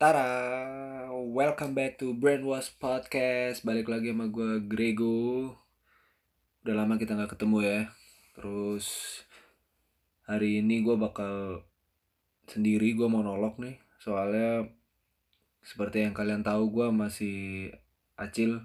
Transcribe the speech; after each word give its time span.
Tara, 0.00 1.12
welcome 1.12 1.76
back 1.76 2.00
to 2.00 2.16
Brainwash 2.16 2.72
Podcast. 2.80 3.60
Balik 3.68 3.84
lagi 3.84 4.16
sama 4.16 4.32
gue 4.32 4.64
Grego. 4.64 5.52
Udah 6.64 6.72
lama 6.72 6.96
kita 6.96 7.12
nggak 7.12 7.36
ketemu 7.36 7.58
ya. 7.60 7.80
Terus 8.32 9.20
hari 10.24 10.64
ini 10.64 10.80
gue 10.80 10.96
bakal 10.96 11.68
sendiri 12.48 12.96
gue 12.96 13.12
monolog 13.12 13.60
nih. 13.60 13.76
Soalnya 14.00 14.72
seperti 15.60 16.08
yang 16.08 16.16
kalian 16.16 16.40
tahu 16.40 16.72
gue 16.72 16.88
masih 16.88 17.68
Acil 18.16 18.56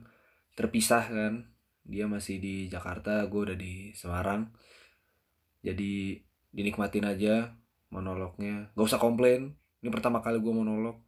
terpisah 0.56 1.04
kan. 1.04 1.52
Dia 1.84 2.08
masih 2.08 2.40
di 2.40 2.72
Jakarta, 2.72 3.28
gue 3.28 3.42
udah 3.52 3.60
di 3.60 3.92
Semarang. 3.92 4.56
Jadi 5.60 6.16
dinikmatin 6.56 7.04
aja 7.04 7.60
monolognya. 7.92 8.72
Gak 8.72 8.88
usah 8.88 9.04
komplain. 9.04 9.60
Ini 9.84 9.92
pertama 9.92 10.24
kali 10.24 10.40
gue 10.40 10.56
monolog 10.56 11.05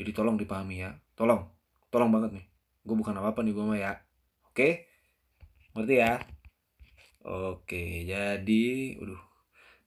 jadi 0.00 0.16
tolong 0.16 0.40
dipahami 0.40 0.80
ya. 0.80 0.96
Tolong. 1.12 1.44
Tolong 1.92 2.08
banget 2.08 2.40
nih. 2.40 2.46
Gue 2.88 2.96
bukan 2.96 3.12
apa-apa 3.20 3.44
nih 3.44 3.52
gue 3.52 3.64
mah 3.68 3.76
ya. 3.76 3.92
Oke? 4.48 4.88
Ngerti 5.76 5.94
ya? 6.00 6.16
Oke, 7.20 8.08
jadi... 8.08 8.96
Aduh, 8.96 9.20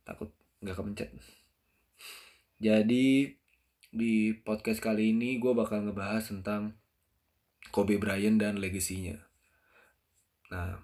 takut 0.05 0.29
nggak 0.61 0.77
kepencet. 0.77 1.09
Jadi, 2.61 3.33
di 3.89 4.13
podcast 4.45 4.85
kali 4.85 5.17
ini 5.17 5.41
gue 5.41 5.49
bakal 5.57 5.81
ngebahas 5.81 6.29
tentang 6.29 6.77
Kobe 7.73 7.97
Bryant 7.97 8.37
dan 8.37 8.61
legasinya. 8.61 9.17
Nah, 10.53 10.77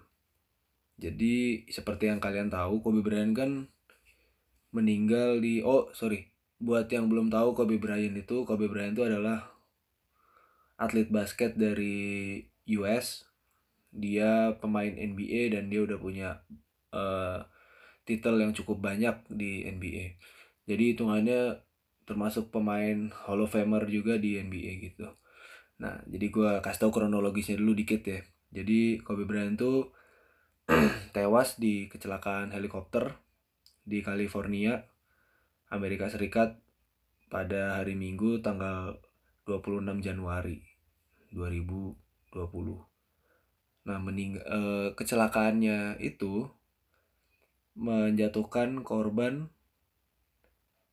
jadi 0.98 1.70
seperti 1.70 2.10
yang 2.10 2.18
kalian 2.18 2.50
tahu, 2.50 2.82
Kobe 2.82 3.06
Bryant 3.06 3.38
kan 3.38 3.70
meninggal 4.74 5.38
di... 5.38 5.62
Oh, 5.62 5.86
sorry 5.94 6.29
buat 6.60 6.86
yang 6.92 7.08
belum 7.08 7.32
tahu 7.32 7.56
Kobe 7.56 7.80
Bryant 7.80 8.14
itu 8.14 8.44
Kobe 8.44 8.68
Bryant 8.68 8.92
itu 8.92 9.04
adalah 9.08 9.48
atlet 10.76 11.08
basket 11.08 11.56
dari 11.56 12.40
US 12.76 13.24
dia 13.90 14.54
pemain 14.62 14.92
NBA 14.92 15.56
dan 15.56 15.66
dia 15.72 15.82
udah 15.82 15.98
punya 15.98 16.44
uh, 16.94 17.42
titel 18.06 18.38
yang 18.38 18.54
cukup 18.54 18.78
banyak 18.78 19.16
di 19.32 19.66
NBA 19.66 20.20
jadi 20.70 20.94
hitungannya 20.94 21.66
termasuk 22.06 22.54
pemain 22.54 23.10
Hall 23.26 23.42
of 23.42 23.50
Famer 23.50 23.86
juga 23.90 24.18
di 24.18 24.38
NBA 24.38 24.72
gitu. 24.86 25.06
Nah 25.78 25.98
jadi 26.06 26.26
gue 26.30 26.50
kasih 26.62 26.86
tau 26.86 26.92
kronologisnya 26.94 27.58
dulu 27.58 27.74
dikit 27.74 28.06
ya. 28.06 28.20
Jadi 28.50 28.98
Kobe 29.02 29.26
Bryant 29.26 29.58
tuh 29.58 29.94
tewas 31.14 31.58
di 31.58 31.90
kecelakaan 31.90 32.54
helikopter 32.54 33.18
di 33.82 33.98
California 34.02 34.78
Amerika 35.70 36.10
Serikat 36.10 36.58
pada 37.30 37.78
hari 37.78 37.94
Minggu 37.94 38.42
tanggal 38.42 38.98
26 39.46 39.86
Januari 40.02 40.58
2020. 41.30 41.94
Nah, 43.86 43.98
mening 44.02 44.42
eh, 44.42 44.90
kecelakaannya 44.98 46.02
itu 46.02 46.50
menjatuhkan 47.78 48.82
korban 48.82 49.46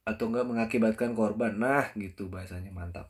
atau 0.06 0.30
enggak 0.30 0.46
mengakibatkan 0.46 1.18
korban. 1.18 1.58
Nah, 1.58 1.90
gitu 1.98 2.30
bahasanya 2.30 2.70
mantap. 2.70 3.10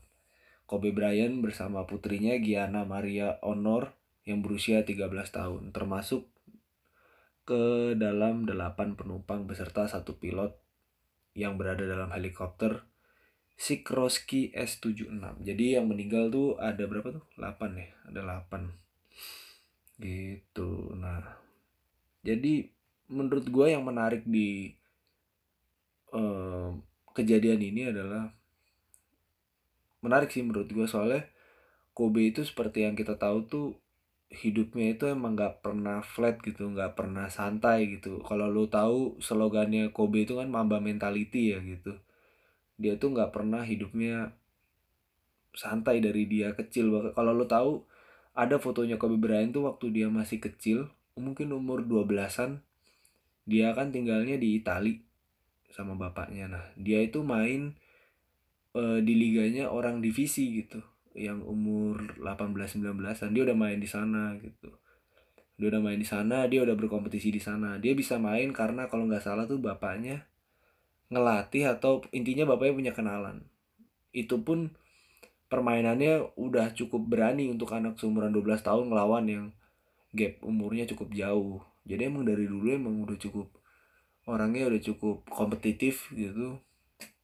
Kobe 0.63 0.95
Bryant 0.95 1.43
bersama 1.43 1.83
putrinya 1.83 2.35
Gianna 2.39 2.87
Maria 2.87 3.43
Honor 3.43 3.91
yang 4.27 4.43
berusia 4.43 4.83
13 4.83 5.07
tahun, 5.31 5.71
termasuk 5.71 6.27
ke 7.47 7.95
dalam 7.95 8.43
8 8.43 8.99
penumpang 8.99 9.47
beserta 9.47 9.87
satu 9.87 10.19
pilot 10.19 10.66
yang 11.37 11.53
berada 11.53 11.85
dalam 11.85 12.09
helikopter 12.09 12.81
Sikroski 13.57 14.49
S76. 14.57 15.45
Jadi 15.45 15.77
yang 15.77 15.85
meninggal 15.85 16.33
tuh 16.33 16.57
ada 16.57 16.81
berapa 16.89 17.21
tuh? 17.21 17.25
8 17.37 17.77
ya, 17.77 17.89
ada 18.09 18.41
8. 18.49 20.01
Gitu. 20.01 20.69
Nah, 20.97 21.21
jadi 22.25 22.69
menurut 23.09 23.45
gue 23.45 23.67
yang 23.69 23.85
menarik 23.85 24.25
di 24.25 24.73
uh, 26.13 26.73
kejadian 27.13 27.61
ini 27.61 27.93
adalah 27.93 28.33
menarik 30.05 30.29
sih 30.29 30.45
menurut 30.45 30.69
gue 30.69 30.85
soalnya 30.85 31.25
Kobe 31.97 32.29
itu 32.29 32.45
seperti 32.45 32.85
yang 32.85 32.93
kita 32.93 33.17
tahu 33.17 33.49
tuh 33.49 33.67
hidupnya 34.27 34.91
itu 34.91 35.07
emang 35.07 35.39
nggak 35.39 35.63
pernah 35.63 36.03
flat 36.03 36.43
gitu 36.43 36.67
nggak 36.67 36.99
pernah 36.99 37.31
santai 37.31 37.87
gitu. 37.97 38.19
Kalau 38.27 38.51
lo 38.51 38.67
tahu 38.67 39.19
slogannya 39.23 39.95
Kobe 39.95 40.27
itu 40.27 40.35
kan 40.35 40.51
Mamba 40.51 40.83
mentality 40.83 41.55
ya 41.55 41.59
gitu. 41.63 41.95
Dia 42.75 42.99
tuh 42.99 43.15
nggak 43.15 43.31
pernah 43.31 43.63
hidupnya 43.63 44.35
santai 45.55 46.03
dari 46.03 46.27
dia 46.27 46.51
kecil. 46.53 47.15
Kalau 47.15 47.31
lo 47.31 47.47
tahu 47.47 47.81
ada 48.37 48.59
fotonya 48.59 48.99
Kobe 48.99 49.17
Bryant 49.17 49.55
tuh 49.55 49.65
waktu 49.65 49.89
dia 49.95 50.07
masih 50.11 50.43
kecil 50.43 50.91
mungkin 51.17 51.49
umur 51.49 51.81
12-an 51.81 52.61
dia 53.49 53.73
kan 53.73 53.89
tinggalnya 53.89 54.37
di 54.37 54.59
Itali 54.59 55.01
sama 55.71 55.95
bapaknya. 55.95 56.51
Nah 56.51 56.63
dia 56.75 56.99
itu 57.01 57.23
main 57.23 57.73
uh, 58.75 58.99
di 58.99 59.13
liganya 59.15 59.71
orang 59.71 60.03
divisi 60.03 60.51
gitu 60.61 60.83
yang 61.17 61.41
umur 61.41 62.13
18-19an 62.21 63.33
dia 63.33 63.43
udah 63.43 63.57
main 63.57 63.81
di 63.81 63.89
sana 63.89 64.37
gitu. 64.37 64.69
Dia 65.57 65.73
udah 65.73 65.81
main 65.81 65.97
di 65.97 66.05
sana 66.05 66.45
dia 66.45 66.61
udah 66.61 66.77
berkompetisi 66.77 67.33
di 67.33 67.41
sana. 67.41 67.81
Dia 67.81 67.97
bisa 67.97 68.21
main 68.21 68.53
karena 68.53 68.85
kalau 68.85 69.09
nggak 69.09 69.25
salah 69.25 69.49
tuh 69.49 69.57
bapaknya 69.57 70.29
ngelatih 71.09 71.73
atau 71.73 72.05
intinya 72.13 72.45
bapaknya 72.45 72.73
punya 72.77 72.93
kenalan. 72.93 73.37
Itu 74.13 74.45
pun 74.45 74.77
permainannya 75.49 76.37
udah 76.37 76.77
cukup 76.77 77.09
berani 77.09 77.49
untuk 77.49 77.73
anak 77.73 77.97
seumuran 77.97 78.29
12 78.29 78.61
tahun 78.61 78.93
ngelawan 78.93 79.25
yang 79.25 79.45
gap 80.13 80.37
umurnya 80.45 80.85
cukup 80.85 81.09
jauh. 81.17 81.65
Jadi 81.87 82.05
emang 82.05 82.27
dari 82.27 82.45
dulu 82.45 82.69
emang 82.69 83.01
udah 83.01 83.17
cukup 83.17 83.49
orangnya 84.27 84.69
udah 84.69 84.81
cukup 84.83 85.25
kompetitif 85.33 86.13
gitu. 86.13 86.61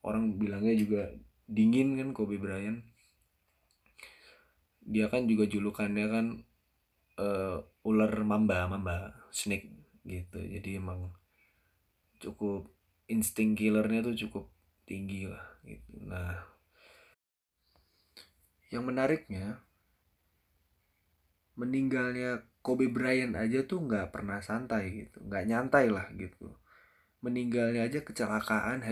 Orang 0.02 0.42
bilangnya 0.42 0.74
juga 0.74 1.14
dingin 1.46 2.00
kan 2.00 2.16
Kobe 2.16 2.42
Bryant 2.42 2.93
dia 4.84 5.08
kan 5.08 5.26
juga 5.26 5.48
julukannya 5.48 6.06
kan 6.12 6.26
uh, 7.20 7.58
ular 7.88 8.14
mamba 8.24 8.68
mamba 8.68 9.16
snake 9.32 9.72
gitu. 10.04 10.40
Jadi 10.40 10.80
emang 10.80 11.12
cukup 12.20 12.68
insting 13.08 13.56
killernya 13.56 14.04
tuh 14.04 14.16
cukup 14.28 14.46
tinggi 14.88 15.28
lah 15.28 15.44
gitu. 15.64 15.92
Nah 16.08 16.36
yang 18.74 18.84
menariknya 18.90 19.62
meninggalnya 21.54 22.50
Kobe 22.66 22.90
Bryant 22.90 23.38
aja 23.38 23.62
tuh 23.68 23.86
nggak 23.86 24.10
pernah 24.10 24.42
santai 24.42 25.06
gitu 25.06 25.22
nggak 25.24 25.46
nyantai 25.46 25.92
lah 25.92 26.10
gitu. 26.16 26.52
Meninggalnya 27.24 27.88
aja 27.88 28.04
kecelakaan 28.04 28.84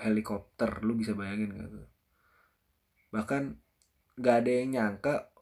helikopter 0.00 0.80
lu 0.80 0.96
bisa 0.96 1.12
bayangin 1.12 1.52
gak 1.52 1.68
tuh? 1.68 1.88
Bahkan 3.12 3.42
nggak 4.16 4.36
ada 4.40 4.50
yang 4.56 4.68
nyangka 4.72 5.33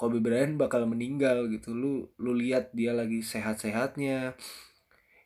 Kobe 0.00 0.16
Bryant 0.24 0.56
bakal 0.56 0.88
meninggal 0.88 1.52
gitu. 1.52 1.76
Lu 1.76 2.08
lu 2.16 2.32
lihat 2.32 2.72
dia 2.72 2.96
lagi 2.96 3.20
sehat-sehatnya. 3.20 4.32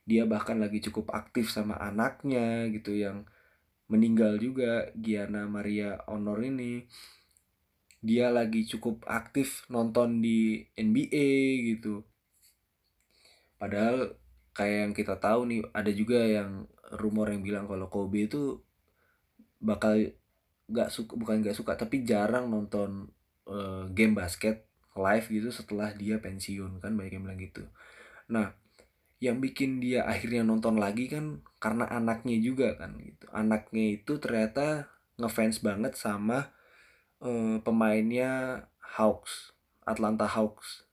Dia 0.02 0.26
bahkan 0.26 0.58
lagi 0.58 0.82
cukup 0.82 1.14
aktif 1.14 1.54
sama 1.54 1.78
anaknya 1.78 2.66
gitu 2.74 2.90
yang 2.90 3.22
meninggal 3.86 4.34
juga 4.42 4.90
Gianna 4.98 5.46
Maria 5.46 6.02
Honor 6.10 6.42
ini. 6.42 6.90
Dia 8.02 8.34
lagi 8.34 8.66
cukup 8.66 9.06
aktif 9.06 9.62
nonton 9.70 10.18
di 10.18 10.66
NBA 10.74 11.30
gitu. 11.70 12.02
Padahal 13.62 14.18
kayak 14.58 14.78
yang 14.90 14.92
kita 14.98 15.14
tahu 15.22 15.46
nih 15.46 15.62
ada 15.70 15.90
juga 15.94 16.18
yang 16.18 16.66
rumor 16.98 17.30
yang 17.30 17.46
bilang 17.46 17.70
kalau 17.70 17.86
Kobe 17.86 18.26
itu 18.26 18.58
bakal 19.62 20.10
gak 20.68 20.90
suka 20.90 21.14
bukan 21.14 21.40
gak 21.40 21.56
suka 21.56 21.78
tapi 21.78 22.02
jarang 22.02 22.50
nonton 22.50 23.13
uh, 23.48 23.88
game 23.92 24.16
basket 24.16 24.64
live 24.94 25.26
gitu 25.26 25.50
setelah 25.50 25.90
dia 25.92 26.22
pensiun 26.22 26.78
kan 26.78 26.94
banyak 26.94 27.18
yang 27.18 27.24
bilang 27.26 27.40
gitu. 27.40 27.62
Nah 28.30 28.54
yang 29.18 29.40
bikin 29.40 29.80
dia 29.80 30.04
akhirnya 30.04 30.44
nonton 30.44 30.76
lagi 30.76 31.08
kan 31.08 31.40
karena 31.58 31.88
anaknya 31.90 32.38
juga 32.38 32.78
kan 32.78 32.94
gitu. 33.02 33.26
Anaknya 33.34 33.84
itu 33.98 34.12
ternyata 34.22 34.90
ngefans 35.18 35.62
banget 35.62 35.98
sama 35.98 36.54
uh, 37.22 37.58
pemainnya 37.62 38.64
Hawks 38.78 39.54
Atlanta 39.82 40.30
Hawks. 40.30 40.86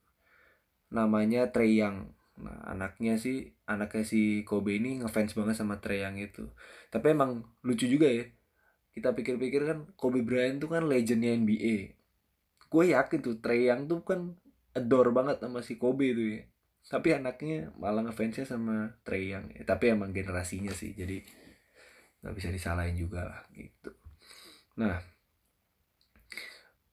Namanya 0.91 1.53
Trey 1.53 1.77
Young. 1.77 2.11
Nah 2.41 2.57
anaknya 2.67 3.21
sih 3.21 3.53
anaknya 3.69 4.03
si 4.03 4.41
Kobe 4.43 4.81
ini 4.81 4.99
ngefans 5.05 5.37
banget 5.37 5.61
sama 5.61 5.77
Trey 5.77 6.01
Young 6.01 6.17
itu. 6.17 6.49
Tapi 6.89 7.13
emang 7.13 7.45
lucu 7.61 7.85
juga 7.85 8.09
ya. 8.09 8.25
Kita 8.91 9.15
pikir-pikir 9.15 9.61
kan 9.63 9.79
Kobe 9.95 10.25
Bryant 10.25 10.59
tuh 10.59 10.73
kan 10.73 10.83
legendnya 10.89 11.31
NBA 11.37 12.00
gue 12.71 12.83
yakin 12.95 13.19
tuh 13.19 13.35
Trey 13.43 13.67
Young 13.67 13.91
tuh 13.91 13.99
kan 14.07 14.31
adore 14.71 15.11
banget 15.11 15.43
sama 15.43 15.59
si 15.59 15.75
Kobe 15.75 16.15
tuh 16.15 16.27
ya. 16.39 16.41
Tapi 16.81 17.13
anaknya 17.13 17.69
malah 17.77 18.01
ngefansnya 18.07 18.47
sama 18.47 18.95
Trey 19.03 19.35
Young 19.35 19.51
ya, 19.53 19.67
tapi 19.67 19.91
emang 19.91 20.15
generasinya 20.15 20.71
sih 20.71 20.95
jadi 20.95 21.19
nggak 22.23 22.35
bisa 22.37 22.49
disalahin 22.49 22.95
juga 22.95 23.27
lah 23.27 23.41
gitu. 23.51 23.91
Nah 24.79 24.97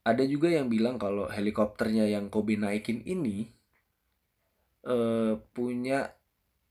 ada 0.09 0.25
juga 0.25 0.49
yang 0.49 0.73
bilang 0.73 0.97
kalau 0.97 1.29
helikopternya 1.29 2.09
yang 2.09 2.33
Kobe 2.33 2.57
naikin 2.57 3.05
ini 3.05 3.53
uh, 4.89 5.37
punya 5.53 6.17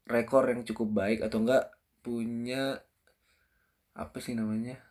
rekor 0.10 0.50
yang 0.50 0.66
cukup 0.66 0.90
baik 0.90 1.20
atau 1.22 1.46
enggak 1.46 1.70
punya 2.02 2.82
apa 3.94 4.18
sih 4.22 4.34
namanya 4.34 4.82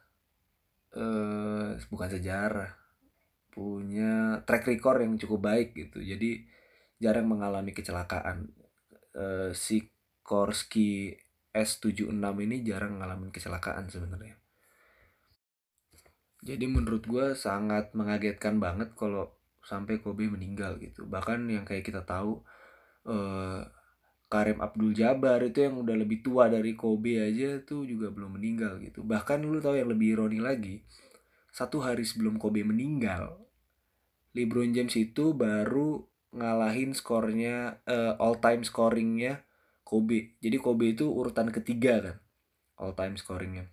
uh, 0.95 1.75
bukan 1.91 2.11
sejarah 2.11 2.86
punya 3.57 4.45
track 4.45 4.69
record 4.69 5.01
yang 5.01 5.17
cukup 5.17 5.49
baik 5.49 5.73
gitu. 5.73 6.05
Jadi 6.05 6.45
jarang 7.01 7.25
mengalami 7.25 7.73
kecelakaan. 7.73 8.53
Uh, 9.17 9.49
si 9.57 9.89
Korski 10.21 11.17
S76 11.57 12.13
ini 12.21 12.61
jarang 12.61 13.01
ngalamin 13.01 13.33
kecelakaan 13.33 13.89
sebenarnya. 13.89 14.37
Jadi 16.45 16.69
menurut 16.69 17.09
gue 17.09 17.33
sangat 17.33 17.97
mengagetkan 17.97 18.61
banget 18.61 18.93
kalau 18.93 19.33
sampai 19.65 20.05
Kobe 20.05 20.29
meninggal 20.29 20.77
gitu. 20.77 21.09
Bahkan 21.09 21.49
yang 21.49 21.65
kayak 21.65 21.89
kita 21.89 22.05
tahu 22.05 22.45
uh, 23.09 23.65
Karim 24.29 24.61
Abdul 24.61 24.93
Jabbar 24.93 25.41
itu 25.49 25.65
yang 25.65 25.81
udah 25.81 25.97
lebih 25.97 26.21
tua 26.21 26.53
dari 26.53 26.77
Kobe 26.77 27.25
aja 27.25 27.57
tuh 27.65 27.89
juga 27.89 28.13
belum 28.13 28.37
meninggal 28.37 28.85
gitu. 28.85 29.01
Bahkan 29.01 29.49
lu 29.49 29.65
tahu 29.65 29.81
yang 29.81 29.89
lebih 29.89 30.13
ironi 30.13 30.45
lagi 30.45 30.85
satu 31.57 31.81
hari 31.81 32.05
sebelum 32.05 32.37
Kobe 32.37 32.61
meninggal 32.61 33.46
LeBron 34.37 34.77
James 34.77 34.93
itu 35.01 35.33
baru 35.33 36.05
ngalahin 36.37 36.93
skornya 36.93 37.81
uh, 37.89 38.21
all 38.21 38.37
time 38.37 38.61
scoringnya 38.61 39.49
Kobe. 39.81 40.37
Jadi 40.45 40.61
Kobe 40.61 40.93
itu 40.93 41.09
urutan 41.09 41.49
ketiga 41.49 42.05
kan 42.05 42.17
all 42.77 42.93
time 42.93 43.17
scoringnya 43.17 43.73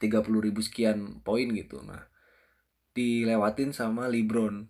30 0.00 0.24
ribu 0.24 0.64
sekian 0.64 1.20
poin 1.20 1.52
gitu. 1.52 1.84
Nah 1.84 2.08
dilewatin 2.96 3.76
sama 3.76 4.08
LeBron 4.08 4.64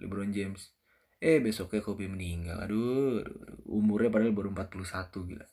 LeBron 0.00 0.32
James. 0.32 0.72
Eh 1.20 1.44
besoknya 1.44 1.84
Kobe 1.84 2.08
meninggal. 2.08 2.64
Aduh. 2.64 3.20
umurnya 3.68 4.08
padahal 4.08 4.32
baru 4.32 4.48
41 4.56 5.28
gila. 5.28 5.46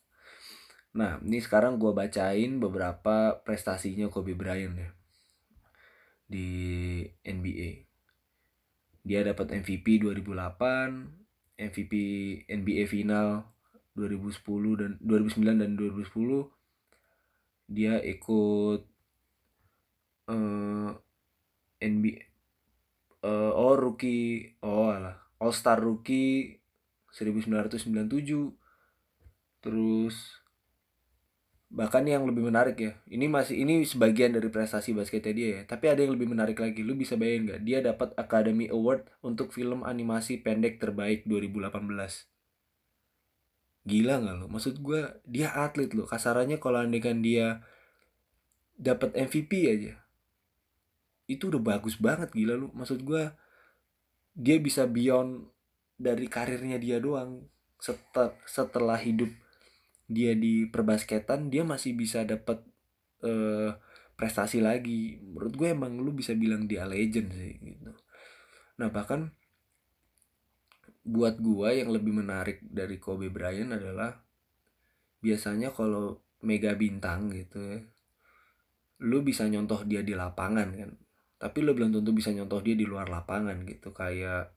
Nah 0.95 1.19
ini 1.19 1.43
sekarang 1.43 1.75
gue 1.75 1.91
bacain 1.91 2.63
beberapa 2.63 3.43
prestasinya 3.43 4.07
Kobe 4.07 4.39
Bryant 4.39 4.75
ya 4.79 4.89
di 6.29 6.47
NBA 7.25 7.88
dia 9.03 9.23
dapat 9.23 9.63
MVP 9.63 10.03
2008 10.03 11.59
MVP 11.59 11.93
NBA 12.47 12.87
final 12.87 13.43
2010 13.95 14.79
dan 14.79 14.91
2009 15.03 15.59
dan 15.59 15.71
2010 15.75 16.47
dia 17.69 18.01
ikut 18.01 18.81
uh, 20.31 20.89
eh, 20.89 20.89
NBA 21.85 22.17
uh, 23.23 23.29
eh, 23.29 23.51
oh 23.53 23.75
rookie 23.75 24.55
oh 24.63 24.89
alah 24.89 25.19
All 25.39 25.53
Star 25.55 25.79
rookie 25.79 26.59
1997 27.11 28.55
terus 29.59 30.38
bahkan 31.69 32.01
yang 32.01 32.25
lebih 32.25 32.50
menarik 32.50 32.81
ya 32.81 32.98
ini 33.13 33.30
masih 33.30 33.62
ini 33.62 33.86
sebagian 33.86 34.33
dari 34.33 34.50
prestasi 34.50 34.94
basketnya 34.98 35.33
dia 35.33 35.50
ya. 35.54 35.62
Tapi 35.69 35.86
ada 35.86 36.01
yang 36.01 36.18
lebih 36.18 36.30
menarik 36.33 36.57
lagi 36.57 36.81
lu 36.81 36.98
bisa 36.98 37.13
bayangin 37.13 37.54
nggak? 37.54 37.62
Dia 37.66 37.80
dapat 37.86 38.10
Academy 38.18 38.68
Award 38.74 39.06
untuk 39.21 39.54
film 39.54 39.86
animasi 39.86 40.42
pendek 40.42 40.81
terbaik 40.81 41.25
2018 41.30 42.30
gila 43.89 44.21
nggak 44.21 44.36
lo 44.44 44.45
maksud 44.51 44.86
gue 44.86 45.01
dia 45.24 45.50
atlet 45.56 45.89
lo 45.95 46.06
kasarannya 46.06 46.62
kalau 46.62 46.83
andekan 46.83 47.24
dia 47.25 47.63
dapat 48.77 49.16
MVP 49.18 49.51
aja 49.66 49.98
itu 51.30 51.54
udah 51.54 51.62
bagus 51.62 52.01
banget 52.01 52.33
gila 52.33 52.57
lu. 52.57 52.74
Maksud 52.74 53.06
gue 53.06 53.30
dia 54.33 54.57
bisa 54.57 54.89
beyond 54.89 55.45
dari 55.94 56.25
karirnya 56.25 56.81
dia 56.81 56.98
doang 56.98 57.45
setelah 57.77 58.33
setelah 58.50 58.98
hidup 58.98 59.30
dia 60.09 60.33
di 60.33 60.65
perbasketan 60.65 61.53
dia 61.53 61.61
masih 61.61 61.94
bisa 61.94 62.25
dapat 62.25 62.65
uh, 63.21 63.77
prestasi 64.17 64.59
lagi. 64.59 65.21
Menurut 65.21 65.53
gue 65.53 65.67
emang 65.69 66.01
lu 66.01 66.11
bisa 66.11 66.33
bilang 66.33 66.65
dia 66.65 66.89
legend 66.89 67.29
sih 67.29 67.56
gitu. 67.61 67.94
Nah 68.81 68.89
bahkan 68.89 69.29
buat 71.09 71.41
gua 71.41 71.73
yang 71.73 71.89
lebih 71.89 72.11
menarik 72.11 72.61
dari 72.61 73.01
Kobe 73.01 73.31
Bryant 73.33 73.73
adalah 73.73 74.13
biasanya 75.23 75.73
kalau 75.73 76.21
mega 76.45 76.75
bintang 76.77 77.33
gitu 77.33 77.57
ya 77.59 77.79
lu 79.00 79.23
bisa 79.23 79.47
nyontoh 79.47 79.88
dia 79.88 80.03
di 80.03 80.11
lapangan 80.11 80.69
kan. 80.75 80.91
Tapi 81.39 81.57
lu 81.63 81.71
belum 81.71 81.95
tentu 81.95 82.11
bisa 82.11 82.35
nyontoh 82.35 82.59
dia 82.59 82.75
di 82.75 82.83
luar 82.83 83.07
lapangan 83.07 83.63
gitu 83.63 83.95
kayak 83.95 84.51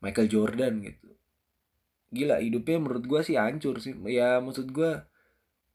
Michael 0.00 0.28
Jordan 0.32 0.80
gitu 0.80 1.12
gila 2.16 2.40
hidupnya 2.40 2.80
menurut 2.80 3.04
gua 3.04 3.20
sih 3.20 3.36
hancur 3.36 3.78
sih. 3.84 3.92
Ya 4.08 4.40
maksud 4.40 4.72
gua 4.72 5.04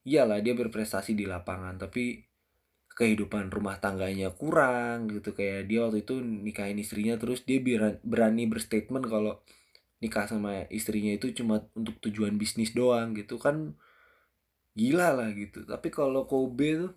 iyalah 0.02 0.42
dia 0.42 0.58
berprestasi 0.58 1.14
di 1.14 1.30
lapangan 1.30 1.78
tapi 1.78 2.26
kehidupan 2.92 3.54
rumah 3.54 3.78
tangganya 3.80 4.34
kurang 4.34 5.08
gitu. 5.14 5.32
Kayak 5.38 5.70
dia 5.70 5.80
waktu 5.86 6.04
itu 6.04 6.16
nikahin 6.20 6.82
istrinya 6.82 7.16
terus 7.22 7.46
dia 7.48 7.62
berani 8.04 8.50
berstatement 8.50 9.06
kalau 9.08 9.40
nikah 10.02 10.26
sama 10.26 10.66
istrinya 10.74 11.14
itu 11.14 11.30
cuma 11.38 11.62
untuk 11.78 12.02
tujuan 12.04 12.36
bisnis 12.36 12.74
doang 12.74 13.14
gitu. 13.16 13.38
Kan 13.38 13.78
gila 14.76 15.14
lah 15.16 15.30
gitu. 15.38 15.64
Tapi 15.64 15.88
kalau 15.94 16.26
Kobe 16.28 16.70
tuh 16.88 16.94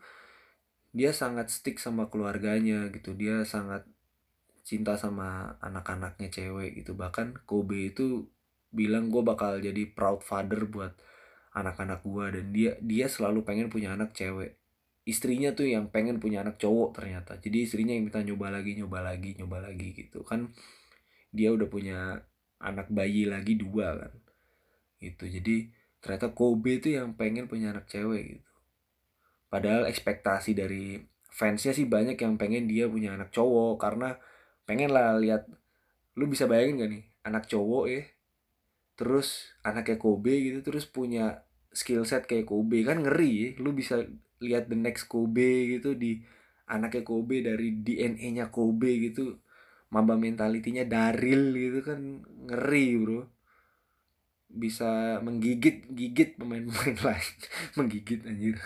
dia 0.95 1.11
sangat 1.11 1.51
stick 1.51 1.79
sama 1.79 2.09
keluarganya 2.11 2.89
gitu. 2.91 3.15
Dia 3.15 3.43
sangat 3.47 3.87
cinta 4.65 4.97
sama 4.97 5.61
anak-anaknya 5.61 6.33
cewek 6.33 6.81
gitu. 6.83 6.97
Bahkan 6.97 7.45
Kobe 7.45 7.93
itu 7.93 8.27
bilang 8.75 9.09
gue 9.09 9.23
bakal 9.23 9.63
jadi 9.63 9.89
proud 9.95 10.21
father 10.21 10.67
buat 10.67 10.93
anak-anak 11.55 12.03
gue 12.03 12.27
dan 12.35 12.45
dia 12.51 12.73
dia 12.83 13.07
selalu 13.07 13.47
pengen 13.47 13.71
punya 13.71 13.95
anak 13.95 14.13
cewek. 14.13 14.59
Istrinya 15.07 15.53
tuh 15.55 15.69
yang 15.71 15.93
pengen 15.93 16.19
punya 16.19 16.43
anak 16.43 16.59
cowok 16.59 16.99
ternyata. 16.99 17.39
Jadi 17.39 17.65
istrinya 17.65 17.95
yang 17.95 18.09
minta 18.09 18.21
nyoba 18.25 18.51
lagi 18.51 18.75
nyoba 18.75 19.05
lagi 19.05 19.37
nyoba 19.39 19.71
lagi 19.71 19.95
gitu. 19.95 20.27
Kan 20.27 20.51
dia 21.31 21.55
udah 21.55 21.69
punya 21.71 22.19
anak 22.59 22.89
bayi 22.91 23.29
lagi 23.29 23.61
dua 23.61 23.99
kan 24.01 24.13
itu 25.05 25.29
jadi 25.29 25.69
ternyata 26.01 26.33
Kobe 26.33 26.81
itu 26.81 26.97
yang 26.97 27.13
pengen 27.17 27.45
punya 27.45 27.73
anak 27.73 27.89
cewek 27.89 28.39
gitu. 28.39 28.51
Padahal 29.53 29.87
ekspektasi 29.89 30.57
dari 30.57 30.99
fansnya 31.29 31.77
sih 31.77 31.87
banyak 31.87 32.17
yang 32.19 32.35
pengen 32.41 32.67
dia 32.67 32.89
punya 32.89 33.15
anak 33.15 33.31
cowok. 33.31 33.81
Karena 33.81 34.17
pengen 34.65 34.93
lah 34.93 35.17
lihat 35.21 35.49
lu 36.17 36.29
bisa 36.29 36.49
bayangin 36.49 36.81
gak 36.81 36.91
nih 36.91 37.05
anak 37.25 37.45
cowok 37.49 37.85
ya 37.91 38.03
terus 38.95 39.55
anaknya 39.67 39.99
Kobe 39.99 40.35
gitu 40.51 40.59
terus 40.63 40.87
punya 40.87 41.43
skill 41.75 42.07
set 42.07 42.25
kayak 42.31 42.47
Kobe. 42.49 42.87
Kan 42.87 43.03
ngeri 43.03 43.59
lu 43.59 43.75
bisa 43.75 44.03
lihat 44.43 44.71
the 44.71 44.79
next 44.79 45.11
Kobe 45.11 45.79
gitu 45.79 45.99
di 45.99 46.23
anaknya 46.71 47.03
Kobe 47.05 47.43
dari 47.45 47.75
DNA-nya 47.83 48.49
Kobe 48.55 48.91
gitu 49.11 49.43
mamba 49.93 50.19
mentalitinya 50.19 50.83
Daril 50.87 51.55
gitu 51.55 51.79
kan 51.83 52.01
ngeri 52.49 52.87
bro. 53.03 53.21
Bisa 54.55 55.19
menggigit 55.19 55.91
gigit 55.91 56.39
pemain-pemain 56.39 56.99
lain. 57.11 57.35
Menggigit 57.79 58.23
anjir. 58.25 58.57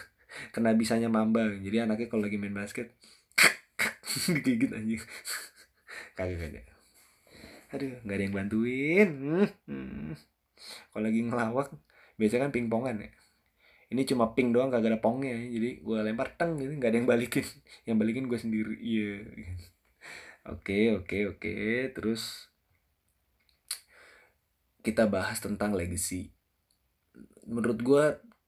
Kena 0.52 0.76
bisanya 0.76 1.08
mamba. 1.08 1.48
Jadi 1.56 1.76
anaknya 1.80 2.08
kalau 2.12 2.28
lagi 2.28 2.36
main 2.36 2.52
basket 2.52 2.92
digigit 4.34 4.70
anjir. 4.76 5.00
Kagak 6.18 6.38
kagak 6.38 6.67
aduh 7.68 8.00
nggak 8.04 8.16
ada 8.16 8.24
yang 8.24 8.36
bantuin 8.36 9.08
hmm. 9.68 10.12
kalau 10.92 11.04
lagi 11.04 11.20
ngelawak 11.24 11.68
biasanya 12.16 12.48
kan 12.48 12.52
pingpongan 12.54 12.96
ya 13.04 13.10
ini 13.88 14.04
cuma 14.04 14.36
ping 14.36 14.52
doang 14.52 14.68
kagak 14.68 14.96
ada 14.96 15.00
pongnya 15.00 15.36
jadi 15.36 15.80
gue 15.80 15.98
lempar 16.04 16.36
teng 16.36 16.60
gitu 16.60 16.76
nggak 16.76 16.90
ada 16.92 16.98
yang 17.00 17.08
balikin 17.08 17.46
yang 17.88 17.96
balikin 17.96 18.28
gue 18.28 18.38
sendiri 18.40 18.76
iya 18.80 19.24
yeah. 19.24 19.76
Oke, 20.48 20.96
oke, 20.96 21.36
oke. 21.36 21.54
Terus 21.92 22.48
kita 24.80 25.04
bahas 25.04 25.36
tentang 25.44 25.76
legacy. 25.76 26.32
Menurut 27.44 27.78
gue 27.84 28.04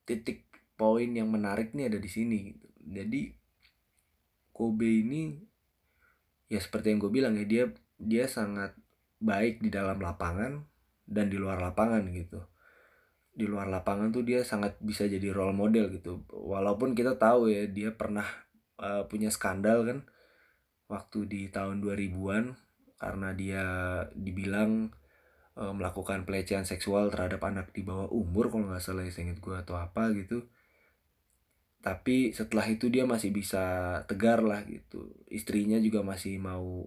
titik 0.09 0.49
poin 0.73 1.05
yang 1.05 1.29
menarik 1.29 1.77
nih 1.77 1.93
ada 1.93 2.01
di 2.01 2.09
sini. 2.09 2.57
Jadi 2.81 3.37
Kobe 4.49 4.89
ini 4.89 5.37
ya 6.49 6.57
seperti 6.57 6.89
yang 6.89 6.99
gue 7.05 7.11
bilang 7.13 7.37
ya 7.37 7.45
dia 7.45 7.65
dia 8.01 8.25
sangat 8.25 8.73
baik 9.21 9.61
di 9.61 9.69
dalam 9.69 10.01
lapangan 10.01 10.65
dan 11.05 11.29
di 11.29 11.37
luar 11.37 11.61
lapangan 11.61 12.03
gitu. 12.11 12.41
Di 13.31 13.47
luar 13.47 13.71
lapangan 13.71 14.11
tuh 14.11 14.27
dia 14.27 14.43
sangat 14.43 14.75
bisa 14.81 15.07
jadi 15.07 15.31
role 15.31 15.55
model 15.55 15.93
gitu. 15.93 16.25
Walaupun 16.27 16.97
kita 16.97 17.15
tahu 17.15 17.47
ya 17.47 17.69
dia 17.69 17.95
pernah 17.95 18.25
uh, 18.81 19.05
punya 19.07 19.31
skandal 19.31 19.87
kan 19.87 19.99
waktu 20.91 21.19
di 21.31 21.41
tahun 21.47 21.79
2000-an 21.79 22.59
karena 22.99 23.33
dia 23.33 23.65
dibilang 24.13 24.91
e, 25.55 25.63
melakukan 25.71 26.27
pelecehan 26.27 26.67
seksual 26.67 27.07
terhadap 27.09 27.41
anak 27.47 27.71
di 27.71 27.81
bawah 27.81 28.11
umur 28.11 28.51
kalau 28.51 28.67
nggak 28.67 28.83
salah 28.83 29.07
ya 29.07 29.15
ingat 29.15 29.39
gue 29.39 29.55
atau 29.55 29.79
apa 29.79 30.11
gitu 30.13 30.45
tapi 31.81 32.29
setelah 32.29 32.69
itu 32.69 32.93
dia 32.93 33.09
masih 33.09 33.33
bisa 33.33 33.97
tegar 34.05 34.45
lah 34.45 34.61
gitu 34.69 35.09
istrinya 35.33 35.81
juga 35.81 36.05
masih 36.05 36.37
mau 36.37 36.85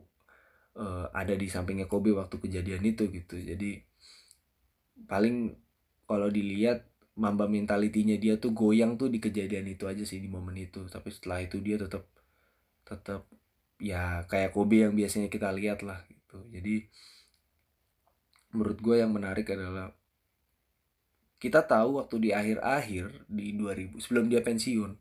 uh, 0.78 1.06
ada 1.14 1.34
di 1.34 1.46
sampingnya 1.46 1.86
Kobe 1.90 2.14
waktu 2.14 2.36
kejadian 2.38 2.82
itu 2.86 3.08
gitu. 3.10 3.38
Jadi 3.38 3.82
paling 5.06 5.54
kalau 6.04 6.28
dilihat 6.30 6.86
mamba 7.14 7.46
mentalitinya 7.46 8.18
dia 8.18 8.38
tuh 8.42 8.50
goyang 8.50 8.98
tuh 8.98 9.06
di 9.06 9.22
kejadian 9.22 9.70
itu 9.70 9.86
aja 9.86 10.02
sih 10.02 10.18
di 10.18 10.28
momen 10.30 10.58
itu. 10.58 10.86
Tapi 10.86 11.08
setelah 11.10 11.42
itu 11.42 11.62
dia 11.62 11.78
tetap 11.78 12.06
tetap 12.84 13.26
ya 13.80 14.22
kayak 14.28 14.54
Kobe 14.54 14.86
yang 14.86 14.94
biasanya 14.94 15.30
kita 15.30 15.50
lihat 15.54 15.82
lah 15.86 16.02
gitu. 16.10 16.38
Jadi 16.50 16.86
menurut 18.54 18.78
gue 18.78 18.96
yang 19.02 19.10
menarik 19.10 19.50
adalah 19.50 19.90
kita 21.42 21.60
tahu 21.66 22.00
waktu 22.00 22.16
di 22.22 22.30
akhir-akhir 22.32 23.28
di 23.28 23.52
2000 23.58 24.00
sebelum 24.00 24.32
dia 24.32 24.40
pensiun 24.40 24.96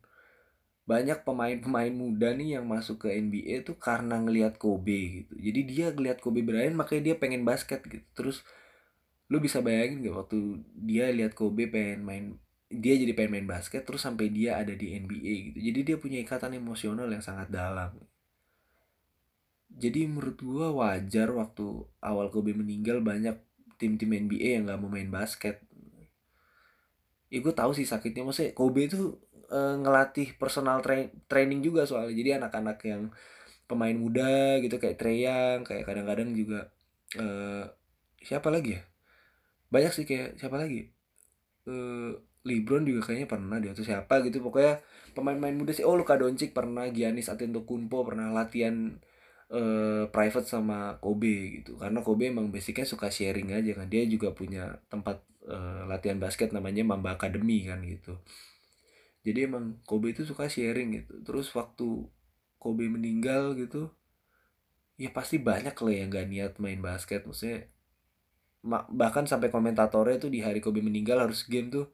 banyak 0.84 1.24
pemain-pemain 1.24 1.96
muda 1.96 2.36
nih 2.36 2.60
yang 2.60 2.68
masuk 2.68 3.08
ke 3.08 3.16
NBA 3.16 3.64
tuh 3.64 3.80
karena 3.80 4.20
ngelihat 4.20 4.60
Kobe 4.60 5.24
gitu. 5.24 5.34
Jadi 5.40 5.60
dia 5.64 5.86
ngelihat 5.96 6.20
Kobe 6.20 6.44
Bryant 6.44 6.76
makanya 6.76 7.12
dia 7.12 7.16
pengen 7.16 7.48
basket 7.48 7.80
gitu. 7.88 8.04
Terus 8.12 8.44
lu 9.32 9.40
bisa 9.40 9.64
bayangin 9.64 10.04
gak 10.04 10.28
waktu 10.28 10.60
dia 10.76 11.08
lihat 11.16 11.32
Kobe 11.34 11.72
pengen 11.72 12.04
main 12.04 12.26
dia 12.68 13.00
jadi 13.00 13.16
pengen 13.16 13.32
main 13.40 13.48
basket 13.48 13.86
terus 13.88 14.04
sampai 14.04 14.28
dia 14.28 14.60
ada 14.60 14.76
di 14.76 14.92
NBA 15.00 15.34
gitu. 15.54 15.58
Jadi 15.72 15.80
dia 15.88 15.96
punya 15.96 16.20
ikatan 16.20 16.52
emosional 16.60 17.08
yang 17.08 17.24
sangat 17.24 17.48
dalam. 17.48 17.96
Jadi 19.74 20.06
menurut 20.06 20.38
gua 20.44 20.68
wajar 20.70 21.32
waktu 21.32 21.64
awal 22.04 22.28
Kobe 22.28 22.52
meninggal 22.52 23.00
banyak 23.00 23.40
tim-tim 23.80 24.12
NBA 24.12 24.60
yang 24.60 24.68
gak 24.68 24.80
mau 24.84 24.92
main 24.92 25.08
basket. 25.08 25.64
Ya 27.32 27.42
gue 27.42 27.54
tahu 27.56 27.74
sih 27.74 27.88
sakitnya 27.88 28.22
maksudnya 28.22 28.54
Kobe 28.54 28.86
itu 28.86 29.18
uh, 29.54 29.76
ngelatih 29.78 30.36
personal 30.42 30.82
tra 30.82 30.98
training 31.30 31.62
juga 31.62 31.86
soalnya. 31.86 32.18
Jadi 32.18 32.30
anak-anak 32.42 32.78
yang 32.90 33.04
pemain 33.70 33.96
muda 33.96 34.60
gitu 34.60 34.76
kayak 34.82 35.00
Treyang 35.00 35.60
kayak 35.64 35.88
kadang-kadang 35.88 36.34
juga 36.36 36.74
uh, 37.22 37.70
siapa 38.20 38.50
lagi 38.50 38.82
ya? 38.82 38.82
Banyak 39.70 39.92
sih 39.94 40.06
kayak 40.10 40.42
siapa 40.42 40.58
lagi? 40.58 40.90
Uh, 41.70 42.18
Libron 42.44 42.84
juga 42.84 43.08
kayaknya 43.08 43.30
pernah 43.30 43.58
dia 43.62 43.72
tuh 43.72 43.88
siapa 43.88 44.20
gitu. 44.26 44.44
Pokoknya 44.44 44.84
pemain-pemain 45.16 45.56
muda 45.56 45.72
sih. 45.72 45.86
Oh 45.86 45.96
Luka 45.96 46.18
Doncic 46.20 46.52
pernah 46.52 46.90
Giannis 46.92 47.32
Antetokounmpo 47.32 48.04
pernah 48.04 48.34
latihan 48.36 49.00
uh, 49.54 50.12
private 50.12 50.48
sama 50.50 51.00
Kobe 51.00 51.64
gitu. 51.64 51.80
Karena 51.80 52.04
Kobe 52.04 52.28
emang 52.34 52.52
basicnya 52.52 52.84
suka 52.84 53.08
sharing 53.08 53.56
aja 53.56 53.72
kan. 53.80 53.88
Dia 53.88 54.04
juga 54.12 54.36
punya 54.36 54.76
tempat 54.92 55.24
uh, 55.48 55.88
latihan 55.88 56.20
basket 56.20 56.52
namanya 56.52 56.84
Mamba 56.84 57.16
Academy 57.16 57.64
kan 57.64 57.80
gitu 57.88 58.20
jadi 59.24 59.48
emang 59.48 59.80
Kobe 59.88 60.12
itu 60.12 60.28
suka 60.28 60.52
sharing 60.52 61.00
gitu. 61.00 61.24
Terus 61.24 61.48
waktu 61.56 62.12
Kobe 62.60 62.92
meninggal 62.92 63.56
gitu 63.56 63.92
ya 65.00 65.10
pasti 65.10 65.42
banyak 65.42 65.74
lah 65.74 65.94
yang 65.96 66.12
gak 66.12 66.28
niat 66.28 66.54
main 66.60 66.84
basket. 66.84 67.24
Maksudnya 67.24 67.72
bahkan 68.92 69.28
sampai 69.28 69.52
komentatornya 69.52 70.20
tuh 70.20 70.32
di 70.32 70.44
hari 70.44 70.60
Kobe 70.60 70.84
meninggal 70.84 71.24
harus 71.24 71.48
game 71.48 71.72
tuh 71.72 71.92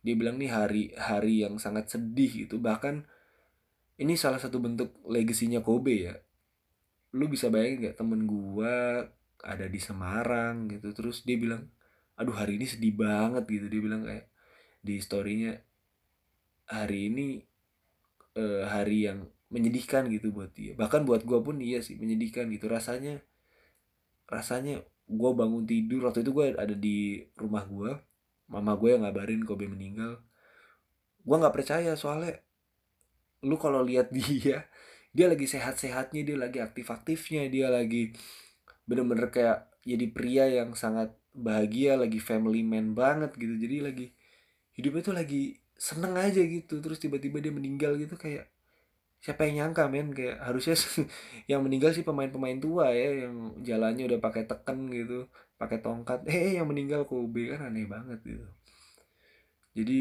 dia 0.00 0.16
bilang 0.16 0.40
nih 0.40 0.48
hari 0.48 0.82
hari 0.96 1.44
yang 1.44 1.60
sangat 1.60 1.92
sedih 1.92 2.48
gitu. 2.48 2.56
Bahkan 2.56 3.04
ini 4.00 4.16
salah 4.16 4.40
satu 4.40 4.56
bentuk 4.64 4.96
legasinya 5.04 5.60
Kobe 5.60 6.08
ya. 6.08 6.16
Lu 7.12 7.28
bisa 7.28 7.52
bayangin 7.52 7.92
gak 7.92 8.00
temen 8.00 8.24
gua 8.24 9.04
ada 9.40 9.68
di 9.68 9.80
Semarang 9.80 10.68
gitu 10.68 10.92
terus 10.92 11.24
dia 11.24 11.40
bilang 11.40 11.68
aduh 12.20 12.36
hari 12.36 12.56
ini 12.56 12.64
sedih 12.64 12.96
banget 12.96 13.44
gitu. 13.44 13.68
Dia 13.68 13.80
bilang 13.84 14.08
kayak 14.08 14.24
di 14.80 14.96
storynya 14.96 15.68
hari 16.70 17.10
ini 17.10 17.26
uh, 18.38 18.64
hari 18.70 19.10
yang 19.10 19.26
menyedihkan 19.50 20.06
gitu 20.08 20.30
buat 20.30 20.54
dia. 20.54 20.78
Bahkan 20.78 21.02
buat 21.02 21.26
gue 21.26 21.38
pun 21.42 21.58
iya 21.58 21.82
sih 21.82 21.98
menyedihkan 21.98 22.46
gitu. 22.54 22.70
Rasanya 22.70 23.18
rasanya 24.30 24.86
gue 25.10 25.30
bangun 25.34 25.66
tidur 25.66 26.06
waktu 26.06 26.22
itu 26.22 26.30
gue 26.30 26.54
ada 26.54 26.70
di 26.70 27.26
rumah 27.34 27.66
gue 27.66 27.98
mama 28.46 28.78
gue 28.78 28.94
yang 28.94 29.02
ngabarin 29.02 29.42
Kobe 29.42 29.66
meninggal. 29.66 30.22
Gue 31.26 31.36
nggak 31.36 31.54
percaya 31.54 31.98
soalnya 31.98 32.38
lu 33.42 33.58
kalau 33.58 33.82
lihat 33.82 34.14
dia 34.16 34.70
dia 35.10 35.26
lagi 35.26 35.50
sehat-sehatnya 35.50 36.22
dia 36.22 36.38
lagi 36.38 36.62
aktif-aktifnya 36.62 37.50
dia 37.50 37.66
lagi 37.66 38.14
bener-bener 38.86 39.26
kayak 39.34 39.66
jadi 39.82 40.06
pria 40.14 40.44
yang 40.46 40.78
sangat 40.78 41.10
bahagia 41.34 41.98
lagi 41.98 42.22
family 42.22 42.62
man 42.62 42.94
banget 42.94 43.34
gitu. 43.34 43.58
Jadi 43.58 43.76
lagi 43.82 44.06
hidupnya 44.78 45.02
tuh 45.02 45.16
lagi 45.18 45.58
seneng 45.86 46.14
aja 46.26 46.42
gitu 46.56 46.74
terus 46.84 46.98
tiba-tiba 47.04 47.38
dia 47.44 47.52
meninggal 47.58 47.92
gitu 48.02 48.14
kayak 48.24 48.44
siapa 49.24 49.42
yang 49.48 49.56
nyangka 49.70 49.84
men? 49.92 50.08
Kayak 50.18 50.36
harusnya 50.46 50.76
yang 51.50 51.60
meninggal 51.66 51.90
sih 51.96 52.04
pemain-pemain 52.08 52.58
tua 52.64 52.86
ya 53.00 53.26
yang 53.28 53.34
jalannya 53.68 54.04
udah 54.10 54.20
pakai 54.26 54.44
teken 54.50 54.78
gitu 54.92 55.18
pakai 55.60 55.78
tongkat. 55.84 56.20
Eh 56.28 56.56
yang 56.58 56.66
meninggal 56.70 57.02
Kobe 57.10 57.42
kan 57.52 57.60
aneh 57.68 57.86
banget 57.94 58.20
gitu. 58.24 58.48
Jadi 59.76 59.98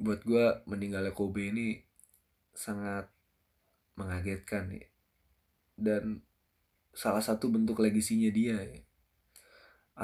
buat 0.00 0.20
gue 0.24 0.44
meninggalnya 0.70 1.12
Kobe 1.12 1.42
ini 1.52 1.68
sangat 2.56 3.06
mengagetkan 3.98 4.64
ya. 4.72 4.86
Dan 5.86 6.04
salah 7.02 7.22
satu 7.22 7.46
bentuk 7.54 7.78
legasinya 7.84 8.30
dia 8.32 8.56
ya. 8.72 8.82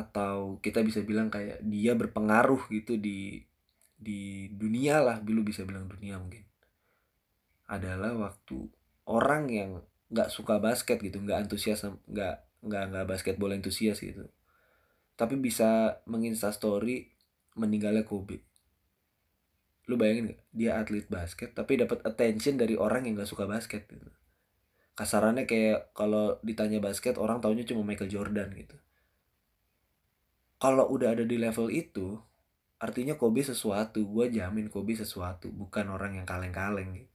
atau 0.02 0.60
kita 0.60 0.84
bisa 0.84 1.00
bilang 1.08 1.32
kayak 1.32 1.64
dia 1.64 1.96
berpengaruh 1.96 2.68
gitu 2.68 3.00
di 3.00 3.40
di 3.96 4.52
dunia 4.52 5.00
lah 5.00 5.16
dulu 5.24 5.48
bisa 5.48 5.64
bilang 5.64 5.88
dunia 5.88 6.20
mungkin. 6.20 6.44
Adalah 7.66 8.14
waktu 8.14 8.68
orang 9.08 9.48
yang 9.50 9.70
nggak 10.06 10.30
suka 10.30 10.62
basket 10.62 11.02
gitu 11.02 11.18
nggak 11.18 11.48
antusias 11.48 11.82
nggak 11.82 12.62
nggak 12.62 12.84
nggak 12.92 13.06
basketball 13.08 13.50
antusias 13.50 13.98
gitu. 13.98 14.28
Tapi 15.16 15.34
bisa 15.40 15.98
story 16.52 17.08
meninggalnya 17.56 18.04
Kobe. 18.04 18.44
Lu 19.88 19.96
bayangin 19.96 20.34
gak 20.34 20.42
dia 20.52 20.76
atlet 20.76 21.06
basket 21.08 21.56
tapi 21.56 21.80
dapat 21.80 22.04
attention 22.04 22.60
dari 22.60 22.76
orang 22.76 23.08
yang 23.08 23.16
nggak 23.18 23.30
suka 23.30 23.48
basket 23.48 23.88
gitu. 23.88 24.10
Kasarannya 24.96 25.44
kayak 25.44 25.92
kalau 25.92 26.40
ditanya 26.40 26.80
basket 26.80 27.16
orang 27.20 27.40
taunya 27.40 27.64
cuma 27.68 27.84
Michael 27.84 28.12
Jordan 28.12 28.48
gitu. 28.56 28.76
Kalau 30.56 30.88
udah 30.88 31.12
ada 31.12 31.24
di 31.28 31.36
level 31.36 31.68
itu 31.68 32.16
artinya 32.76 33.16
Kobe 33.16 33.40
sesuatu 33.40 34.04
gue 34.04 34.28
jamin 34.32 34.68
Kobe 34.68 34.96
sesuatu 34.96 35.48
bukan 35.52 35.88
orang 35.92 36.20
yang 36.20 36.26
kaleng-kaleng. 36.28 37.08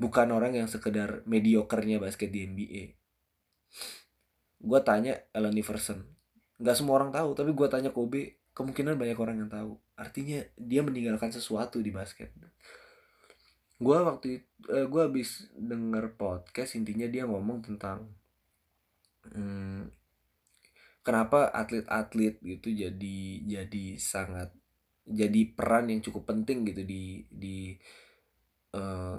Bukan 0.00 0.28
orang 0.34 0.58
yang 0.58 0.66
sekedar 0.66 1.22
mediokernya 1.28 2.02
basket 2.02 2.32
di 2.32 2.48
NBA 2.48 2.84
gue 4.64 4.80
tanya 4.80 5.20
Allen 5.36 5.60
Iverson. 5.60 6.00
Nggak 6.56 6.76
semua 6.80 6.96
orang 6.96 7.12
tahu 7.12 7.36
tapi 7.36 7.50
gue 7.52 7.68
tanya 7.68 7.92
Kobe 7.92 8.40
kemungkinan 8.56 8.96
banyak 8.96 9.18
orang 9.20 9.36
yang 9.44 9.50
tahu. 9.52 9.76
Artinya 9.94 10.40
dia 10.56 10.80
meninggalkan 10.80 11.30
sesuatu 11.30 11.84
di 11.84 11.92
basket. 11.92 12.32
Gue 13.76 13.98
waktu 14.00 14.40
uh, 14.72 14.84
eh, 14.84 14.86
gue 14.88 15.02
habis 15.04 15.52
denger 15.52 16.16
podcast 16.16 16.78
intinya 16.80 17.04
dia 17.04 17.28
ngomong 17.28 17.60
tentang 17.60 18.08
hmm, 19.28 19.92
kenapa 21.04 21.52
atlet-atlet 21.52 22.40
gitu 22.40 22.72
jadi 22.72 23.18
jadi 23.44 23.84
sangat 24.00 24.50
jadi 25.04 25.52
peran 25.52 25.92
yang 25.92 26.00
cukup 26.00 26.32
penting 26.32 26.64
gitu 26.64 26.82
di 26.82 27.28
di 27.28 27.76
eh, 28.72 29.16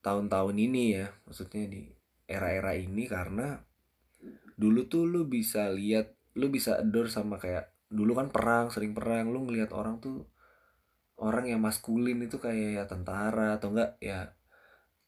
tahun-tahun 0.00 0.56
ini 0.56 0.82
ya. 0.96 1.06
Maksudnya 1.28 1.68
di 1.68 1.82
era-era 2.24 2.72
ini 2.78 3.04
karena 3.10 3.60
dulu 4.56 4.88
tuh 4.88 5.04
lu 5.04 5.28
bisa 5.28 5.68
lihat 5.68 6.16
lu 6.40 6.48
bisa 6.48 6.80
adore 6.80 7.12
sama 7.12 7.36
kayak 7.36 7.70
dulu 7.86 8.16
kan 8.16 8.32
perang 8.32 8.66
sering 8.72 8.96
perang 8.96 9.30
lu 9.30 9.46
ngelihat 9.46 9.70
orang 9.76 10.02
tuh 10.02 10.26
orang 11.20 11.48
yang 11.48 11.60
maskulin 11.62 12.18
itu 12.24 12.40
kayak 12.40 12.82
ya 12.82 12.84
tentara 12.88 13.56
atau 13.60 13.72
enggak 13.72 14.00
ya 14.02 14.34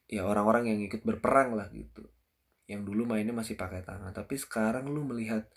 ya 0.09 0.25
orang-orang 0.25 0.73
yang 0.73 0.79
ikut 0.85 1.01
berperang 1.05 1.57
lah 1.57 1.69
gitu. 1.73 2.05
Yang 2.69 2.81
dulu 2.85 3.09
mainnya 3.09 3.33
masih 3.33 3.57
pakai 3.57 3.81
tangan. 3.81 4.13
Tapi 4.13 4.35
sekarang 4.37 4.85
lu 4.89 5.01
melihat 5.05 5.49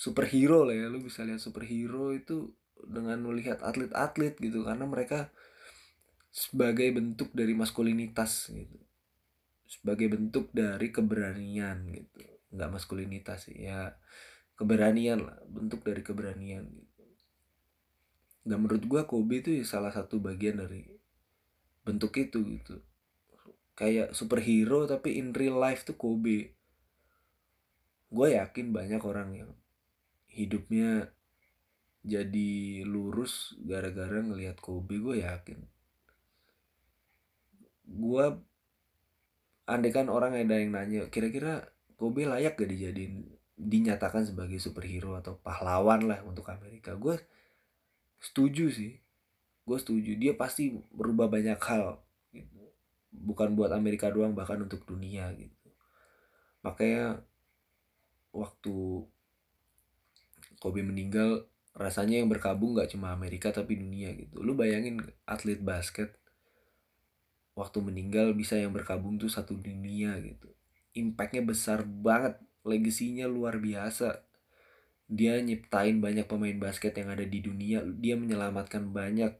superhero 0.00 0.64
lah 0.64 0.72
ya 0.72 0.88
lu 0.88 1.04
bisa 1.04 1.28
lihat 1.28 1.44
superhero 1.44 2.16
itu 2.16 2.56
dengan 2.88 3.20
melihat 3.20 3.60
atlet-atlet 3.60 4.32
gitu 4.40 4.64
karena 4.64 4.88
mereka 4.88 5.28
sebagai 6.32 6.88
bentuk 6.96 7.28
dari 7.36 7.52
maskulinitas 7.52 8.48
gitu. 8.48 8.80
Sebagai 9.68 10.08
bentuk 10.08 10.48
dari 10.56 10.88
keberanian 10.88 11.84
gitu. 11.92 12.24
Nggak 12.48 12.80
maskulinitas 12.80 13.52
ya 13.52 13.92
keberanian 14.56 15.20
lah 15.20 15.36
bentuk 15.44 15.84
dari 15.84 16.00
keberanian 16.00 16.64
gitu. 16.64 17.04
Dan 18.40 18.64
menurut 18.64 18.88
gua 18.88 19.04
Kobe 19.04 19.44
itu 19.44 19.52
ya 19.52 19.68
salah 19.68 19.92
satu 19.92 20.16
bagian 20.16 20.64
dari 20.64 20.80
bentuk 21.84 22.16
itu 22.16 22.40
gitu. 22.40 22.80
Kayak 23.76 24.16
superhero 24.16 24.88
tapi 24.88 25.20
in 25.20 25.36
real 25.36 25.60
life 25.60 25.84
tuh 25.84 26.00
Kobe. 26.00 26.56
Gue 28.10 28.34
yakin 28.34 28.74
banyak 28.74 28.98
orang 29.06 29.30
yang 29.36 29.50
hidupnya 30.30 31.10
jadi 32.00 32.82
lurus 32.88 33.54
gara-gara 33.60 34.24
ngelihat 34.24 34.56
Kobe 34.58 34.96
gue 34.96 35.20
yakin. 35.20 35.60
Gue 37.84 38.24
andai 39.68 39.92
kan 39.92 40.08
orang 40.08 40.34
ada 40.34 40.56
yang 40.56 40.72
nanya 40.72 41.06
kira-kira 41.12 41.68
Kobe 42.00 42.24
layak 42.24 42.56
gak 42.56 42.70
dijadiin 42.72 43.28
dinyatakan 43.60 44.24
sebagai 44.24 44.56
superhero 44.56 45.20
atau 45.20 45.36
pahlawan 45.36 46.08
lah 46.08 46.24
untuk 46.24 46.48
Amerika? 46.48 46.96
Gue 46.96 47.20
setuju 48.16 48.72
sih. 48.72 48.96
Gue 49.68 49.76
setuju. 49.76 50.16
Dia 50.16 50.32
pasti 50.32 50.72
berubah 50.94 51.28
banyak 51.28 51.60
hal 51.60 52.00
gitu. 52.32 52.62
bukan 53.10 53.58
buat 53.58 53.74
Amerika 53.74 54.08
doang 54.08 54.32
bahkan 54.32 54.62
untuk 54.62 54.86
dunia 54.86 55.28
gitu. 55.36 55.68
Makanya 56.64 57.20
waktu 58.30 59.04
Kobe 60.60 60.84
meninggal 60.84 61.48
rasanya 61.72 62.20
yang 62.20 62.28
berkabung 62.28 62.76
gak 62.76 62.92
cuma 62.92 63.16
Amerika 63.16 63.48
tapi 63.48 63.80
dunia 63.80 64.12
gitu. 64.12 64.44
Lu 64.44 64.52
bayangin 64.52 65.00
atlet 65.24 65.56
basket 65.56 66.12
waktu 67.56 67.80
meninggal 67.80 68.36
bisa 68.36 68.60
yang 68.60 68.76
berkabung 68.76 69.16
tuh 69.16 69.32
satu 69.32 69.56
dunia 69.56 70.20
gitu. 70.20 70.52
Impactnya 70.92 71.40
besar 71.40 71.88
banget 71.88 72.36
legasinya 72.68 73.24
luar 73.24 73.56
biasa. 73.56 74.20
Dia 75.10 75.40
nyiptain 75.40 75.98
banyak 75.98 76.28
pemain 76.28 76.54
basket 76.60 76.94
yang 76.94 77.10
ada 77.10 77.24
di 77.24 77.40
dunia 77.42 77.82
dia 77.82 78.14
menyelamatkan 78.14 78.92
banyak 78.94 79.32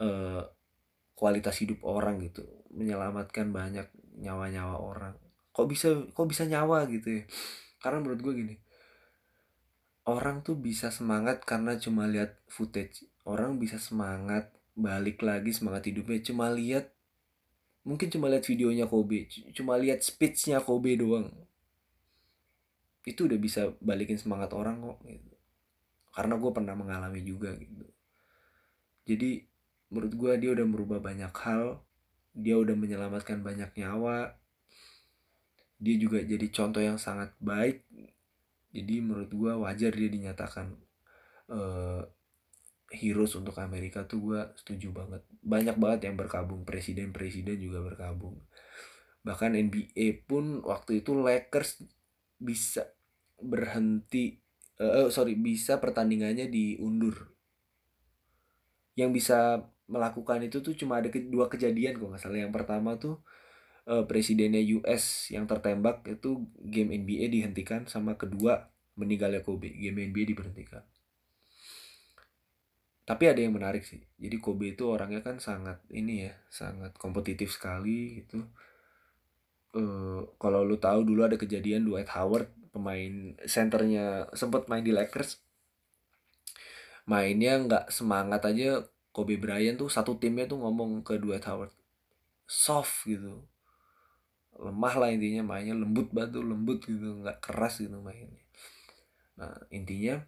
uh, 0.00 0.46
kualitas 1.12 1.60
hidup 1.60 1.84
orang 1.84 2.24
gitu 2.24 2.46
menyelamatkan 2.72 3.52
banyak 3.52 3.84
nyawa-nyawa 4.16 4.80
orang. 4.80 5.14
Kok 5.52 5.66
bisa 5.68 5.92
kok 6.16 6.24
bisa 6.24 6.48
nyawa 6.48 6.88
gitu 6.88 7.20
ya? 7.20 7.24
Karena 7.84 8.00
menurut 8.00 8.22
gue 8.24 8.32
gini 8.32 8.54
orang 10.02 10.42
tuh 10.42 10.58
bisa 10.58 10.90
semangat 10.90 11.46
karena 11.46 11.78
cuma 11.78 12.10
lihat 12.10 12.38
footage. 12.50 13.06
Orang 13.22 13.62
bisa 13.62 13.78
semangat 13.78 14.50
balik 14.74 15.22
lagi 15.22 15.54
semangat 15.54 15.86
hidupnya. 15.86 16.18
Cuma 16.22 16.50
lihat 16.50 16.90
mungkin 17.86 18.10
cuma 18.10 18.26
lihat 18.26 18.42
videonya 18.46 18.90
Kobe. 18.90 19.30
Cuma 19.54 19.78
lihat 19.78 20.02
speechnya 20.02 20.58
Kobe 20.58 20.98
doang. 20.98 21.30
Itu 23.06 23.26
udah 23.30 23.38
bisa 23.38 23.74
balikin 23.78 24.18
semangat 24.18 24.50
orang 24.54 24.82
kok 24.82 24.98
gitu. 25.06 25.34
Karena 26.12 26.34
gue 26.36 26.50
pernah 26.50 26.74
mengalami 26.74 27.20
juga 27.22 27.54
gitu. 27.54 27.86
Jadi 29.06 29.42
menurut 29.90 30.12
gue 30.14 30.32
dia 30.38 30.50
udah 30.50 30.66
merubah 30.66 30.98
banyak 30.98 31.30
hal. 31.30 31.78
Dia 32.32 32.58
udah 32.58 32.74
menyelamatkan 32.74 33.38
banyak 33.44 33.70
nyawa. 33.78 34.34
Dia 35.82 35.94
juga 35.98 36.22
jadi 36.22 36.46
contoh 36.50 36.82
yang 36.82 36.98
sangat 36.98 37.34
baik 37.42 37.82
jadi 38.72 39.04
menurut 39.04 39.28
gue 39.28 39.52
wajar 39.52 39.92
dia 39.92 40.08
dinyatakan 40.08 40.72
uh, 41.52 42.02
heroes 42.92 43.36
untuk 43.36 43.56
Amerika 43.60 44.04
tuh 44.08 44.20
gue 44.32 44.40
setuju 44.56 44.92
banget. 44.92 45.22
Banyak 45.44 45.76
banget 45.76 46.00
yang 46.08 46.16
berkabung 46.16 46.64
presiden-presiden 46.64 47.60
juga 47.60 47.84
berkabung. 47.84 48.40
Bahkan 49.24 49.56
NBA 49.56 50.24
pun 50.24 50.64
waktu 50.64 51.04
itu 51.04 51.12
Lakers 51.16 51.84
bisa 52.40 52.88
berhenti 53.38 54.40
uh, 54.80 55.08
sorry 55.12 55.36
bisa 55.36 55.76
pertandingannya 55.76 56.48
diundur. 56.48 57.32
Yang 58.96 59.10
bisa 59.20 59.38
melakukan 59.88 60.40
itu 60.44 60.64
tuh 60.64 60.72
cuma 60.72 61.00
ada 61.00 61.12
dua 61.12 61.48
kejadian 61.52 62.00
kok 62.00 62.08
nggak 62.08 62.22
salah. 62.24 62.40
Yang 62.40 62.54
pertama 62.56 62.96
tuh 62.96 63.20
uh, 63.88 64.04
presidennya 64.06 64.62
US 64.78 65.32
yang 65.34 65.48
tertembak 65.50 66.06
itu 66.06 66.46
game 66.62 66.94
NBA 66.94 67.32
dihentikan 67.32 67.86
sama 67.90 68.14
kedua 68.14 68.70
meninggalnya 68.94 69.42
Kobe. 69.42 69.72
Game 69.72 70.02
NBA 70.02 70.34
diberhentikan. 70.34 70.84
Tapi 73.02 73.24
ada 73.26 73.40
yang 73.42 73.54
menarik 73.56 73.82
sih. 73.82 74.02
Jadi 74.18 74.36
Kobe 74.38 74.78
itu 74.78 74.86
orangnya 74.86 75.24
kan 75.26 75.42
sangat 75.42 75.82
ini 75.90 76.30
ya 76.30 76.32
sangat 76.46 76.94
kompetitif 77.00 77.50
sekali 77.50 78.22
gitu. 78.22 78.46
Uh, 79.72 80.28
kalau 80.36 80.62
lu 80.62 80.76
tahu 80.76 81.02
dulu 81.02 81.24
ada 81.24 81.40
kejadian 81.40 81.88
Dwight 81.88 82.12
Howard 82.12 82.52
pemain 82.70 83.34
centernya 83.48 84.30
sempat 84.36 84.68
main 84.70 84.84
di 84.84 84.94
Lakers. 84.94 85.42
Mainnya 87.08 87.58
nggak 87.58 87.90
semangat 87.90 88.46
aja. 88.46 88.86
Kobe 89.12 89.36
Bryant 89.36 89.76
tuh 89.76 89.92
satu 89.92 90.16
timnya 90.16 90.48
tuh 90.48 90.56
ngomong 90.56 91.04
ke 91.04 91.20
Dwight 91.20 91.44
Howard 91.44 91.68
soft 92.52 93.08
gitu 93.08 93.44
lemah 94.58 94.94
lah 95.00 95.08
intinya 95.12 95.42
mainnya 95.56 95.72
lembut 95.72 96.12
batu 96.12 96.44
lembut 96.44 96.84
gitu 96.84 97.22
nggak 97.24 97.40
keras 97.40 97.80
gitu 97.80 97.98
mainnya. 98.00 98.42
Nah 99.40 99.52
intinya 99.72 100.20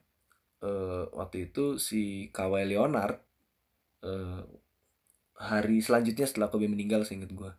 uh, 0.64 1.10
waktu 1.12 1.52
itu 1.52 1.76
si 1.76 2.32
Kawhi 2.32 2.64
Leonard 2.68 3.20
uh, 4.04 4.42
hari 5.36 5.82
selanjutnya 5.82 6.24
setelah 6.24 6.48
Kobe 6.48 6.70
meninggal 6.70 7.02
seinget 7.02 7.34
gue 7.34 7.52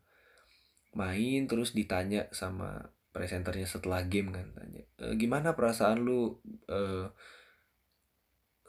main 0.95 1.43
terus 1.43 1.75
ditanya 1.75 2.31
sama 2.31 2.87
presenternya 3.11 3.67
setelah 3.67 4.07
game 4.07 4.31
kan 4.31 4.47
tanya 4.55 4.87
e, 4.95 5.11
gimana 5.19 5.51
perasaan 5.51 6.07
lu 6.07 6.39
uh, 6.71 7.11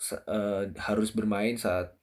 uh, 0.03 0.65
harus 0.75 1.11
bermain 1.15 1.55
saat 1.55 1.95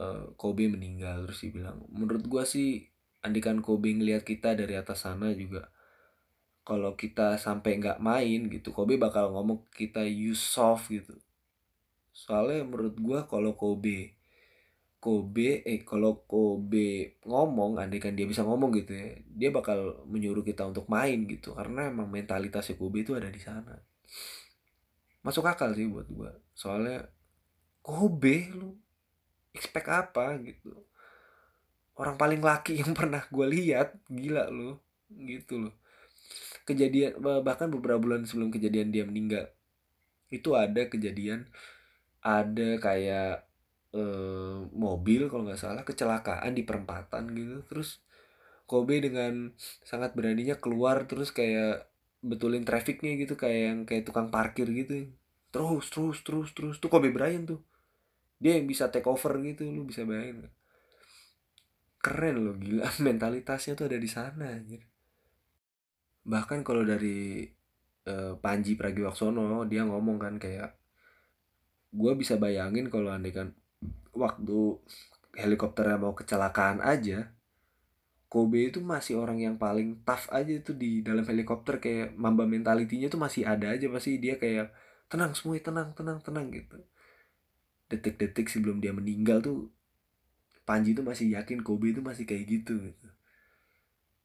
uh, 0.00 0.32
Kobe 0.38 0.68
meninggal? 0.70 1.26
Terus 1.28 1.40
dia 1.42 1.52
bilang 1.52 1.84
menurut 1.90 2.24
gue 2.24 2.44
sih 2.46 2.86
andikan 3.24 3.60
Kobe 3.64 3.92
ngeliat 3.94 4.22
kita 4.26 4.52
dari 4.56 4.74
atas 4.76 5.04
sana 5.04 5.32
juga. 5.32 5.68
Kalau 6.66 6.98
kita 6.98 7.38
sampai 7.38 7.78
nggak 7.78 8.02
main 8.02 8.50
gitu 8.50 8.74
Kobe 8.74 8.98
bakal 8.98 9.30
ngomong 9.30 9.64
kita 9.70 10.02
use 10.02 10.42
soft 10.42 10.90
gitu. 10.90 11.14
Soalnya 12.10 12.66
menurut 12.66 12.96
gue 12.98 13.18
kalau 13.30 13.54
Kobe 13.54 14.16
Kobe 14.98 15.62
eh 15.62 15.86
kalau 15.86 16.26
Kobe 16.26 17.20
ngomong 17.22 17.78
andai 17.78 18.02
kan 18.02 18.16
dia 18.18 18.26
bisa 18.26 18.42
ngomong 18.42 18.74
gitu 18.74 18.90
ya 18.96 19.14
dia 19.30 19.54
bakal 19.54 20.02
menyuruh 20.10 20.42
kita 20.42 20.66
untuk 20.66 20.90
main 20.90 21.28
gitu. 21.30 21.54
Karena 21.54 21.86
emang 21.92 22.10
mentalitasnya 22.10 22.74
Kobe 22.74 23.06
itu 23.06 23.14
ada 23.14 23.30
di 23.30 23.38
sana. 23.38 23.78
Masuk 25.22 25.46
akal 25.46 25.70
sih 25.78 25.86
buat 25.86 26.10
gue 26.10 26.30
soalnya 26.56 27.06
Kobe 27.86 28.50
lu 28.50 28.74
expect 29.54 29.86
apa? 29.86 30.34
gitu 30.42 30.74
orang 31.96 32.16
paling 32.20 32.40
laki 32.44 32.80
yang 32.82 32.92
pernah 32.92 33.24
gue 33.28 33.46
lihat 33.48 33.96
gila 34.08 34.48
loh 34.52 34.80
gitu 35.12 35.68
loh. 35.68 35.74
Kejadian 36.66 37.22
bahkan 37.42 37.70
beberapa 37.70 38.00
bulan 38.02 38.26
sebelum 38.26 38.50
kejadian 38.50 38.90
dia 38.90 39.06
meninggal 39.06 39.48
itu 40.28 40.58
ada 40.58 40.90
kejadian 40.90 41.46
ada 42.20 42.82
kayak 42.82 43.46
eh, 43.94 44.58
mobil 44.74 45.30
kalau 45.30 45.46
nggak 45.46 45.60
salah 45.60 45.82
kecelakaan 45.86 46.52
di 46.52 46.62
perempatan 46.66 47.30
gitu. 47.32 47.62
Terus 47.70 48.02
Kobe 48.66 48.98
dengan 48.98 49.54
sangat 49.86 50.18
beraninya 50.18 50.58
keluar 50.58 51.06
terus 51.06 51.30
kayak 51.30 51.86
betulin 52.18 52.66
trafficnya 52.66 53.14
gitu 53.14 53.38
kayak 53.38 53.60
yang 53.70 53.78
kayak 53.86 54.04
tukang 54.10 54.28
parkir 54.34 54.66
gitu. 54.74 55.06
Terus 55.54 55.86
terus 55.88 56.18
terus 56.26 56.50
terus. 56.50 56.76
Tuh 56.82 56.90
Kobe 56.90 57.14
Bryant 57.14 57.46
tuh. 57.46 57.60
Dia 58.42 58.58
yang 58.58 58.66
bisa 58.66 58.90
take 58.90 59.06
over 59.06 59.38
gitu 59.40 59.64
lu 59.64 59.86
bisa 59.88 60.02
bayangin 60.04 60.50
keren 62.06 62.36
loh 62.46 62.54
gila. 62.54 62.86
Mentalitasnya 63.06 63.74
tuh 63.74 63.90
ada 63.90 63.98
di 63.98 64.06
sana 64.06 64.54
anjir. 64.54 64.86
Bahkan 66.22 66.62
kalau 66.62 66.86
dari 66.86 67.42
uh, 68.06 68.38
Panji 68.38 68.78
Pragiwaksono 68.78 69.66
dia 69.66 69.82
ngomong 69.82 70.22
kan 70.22 70.34
kayak 70.38 70.78
gue 71.90 72.12
bisa 72.14 72.38
bayangin 72.38 72.86
kalau 72.86 73.10
andai 73.10 73.34
kan 73.34 73.50
waktu 74.14 74.78
helikopternya 75.34 75.98
mau 75.98 76.14
kecelakaan 76.14 76.82
aja 76.82 77.36
Kobe 78.26 78.74
itu 78.74 78.82
masih 78.82 79.22
orang 79.22 79.38
yang 79.38 79.54
paling 79.54 80.02
tough 80.02 80.26
aja 80.34 80.50
itu 80.50 80.74
di 80.74 81.00
dalam 81.00 81.22
helikopter. 81.22 81.78
Kayak 81.78 82.18
mamba 82.18 82.42
mentalitinya 82.42 83.06
tuh 83.06 83.22
masih 83.22 83.46
ada 83.46 83.70
aja 83.70 83.86
pasti 83.86 84.18
dia 84.18 84.34
kayak 84.34 84.74
tenang 85.06 85.32
semua 85.38 85.56
tenang 85.62 85.94
tenang 85.94 86.18
tenang 86.18 86.50
gitu. 86.50 86.76
Detik-detik 87.86 88.50
sebelum 88.50 88.82
dia 88.82 88.90
meninggal 88.90 89.38
tuh 89.38 89.70
Panji 90.66 90.92
tuh 90.98 91.06
masih 91.06 91.30
yakin 91.38 91.62
Kobe 91.62 91.94
itu 91.94 92.02
masih 92.02 92.26
kayak 92.26 92.44
gitu 92.50 92.74
gitu. 92.90 93.08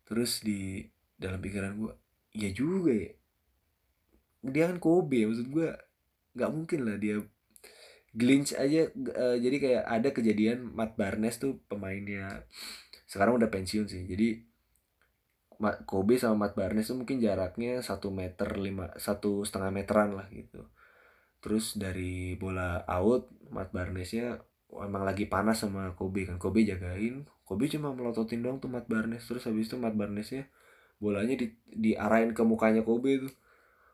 Terus 0.09 0.41
di 0.41 0.89
dalam 1.15 1.37
pikiran 1.37 1.77
gue 1.77 1.93
ya 2.33 2.49
juga 2.49 2.91
ya. 2.91 3.13
Dia 4.41 4.73
kan 4.73 4.81
Kobe 4.81 5.29
maksud 5.29 5.47
gue 5.53 5.69
nggak 6.33 6.51
mungkin 6.51 6.79
lah 6.89 6.97
dia 6.97 7.21
glitch 8.11 8.51
aja 8.59 8.91
uh, 8.91 9.37
jadi 9.39 9.57
kayak 9.61 9.83
ada 9.87 10.09
kejadian 10.11 10.67
Matt 10.75 10.99
Barnes 10.99 11.39
tuh 11.39 11.63
pemainnya 11.71 12.43
sekarang 13.07 13.37
udah 13.37 13.47
pensiun 13.53 13.87
sih. 13.87 14.03
Jadi 14.09 14.49
Kobe 15.85 16.17
sama 16.17 16.49
Matt 16.49 16.57
Barnes 16.57 16.89
tuh 16.89 16.97
mungkin 16.97 17.21
jaraknya 17.21 17.85
satu 17.85 18.09
meter 18.09 18.49
lima 18.57 18.89
satu 18.97 19.45
setengah 19.45 19.69
meteran 19.69 20.17
lah 20.17 20.25
gitu. 20.33 20.65
Terus 21.37 21.77
dari 21.77 22.33
bola 22.33 22.81
out 22.89 23.29
Matt 23.53 23.69
Barnesnya 23.69 24.41
emang 24.79 25.03
lagi 25.03 25.27
panas 25.27 25.59
sama 25.59 25.91
Kobe 25.99 26.23
kan? 26.23 26.39
Kobe 26.39 26.63
jagain. 26.63 27.27
Kobe 27.43 27.67
cuma 27.67 27.91
melototin 27.91 28.39
dong 28.39 28.63
tuh 28.63 28.71
Matt 28.71 28.87
Barnes. 28.87 29.27
Terus 29.27 29.43
habis 29.43 29.67
itu 29.67 29.75
Matt 29.75 29.99
Barnes 29.99 30.31
ya 30.31 30.47
bolanya 31.01 31.33
di 31.33 31.49
diarahin 31.67 32.31
ke 32.31 32.41
mukanya 32.45 32.85
Kobe 32.85 33.27
tuh. 33.27 33.33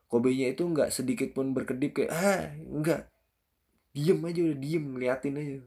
Kobe 0.08 0.36
nya 0.38 0.54
itu 0.54 0.64
nggak 0.64 0.94
sedikit 0.94 1.34
pun 1.34 1.52
berkedip 1.58 1.98
kayak 1.98 2.12
ah 2.14 2.54
nggak. 2.54 3.10
Diem 3.98 4.20
aja 4.22 4.40
udah 4.46 4.58
diem 4.62 4.86
ngeliatin 4.94 5.36
aja. 5.42 5.58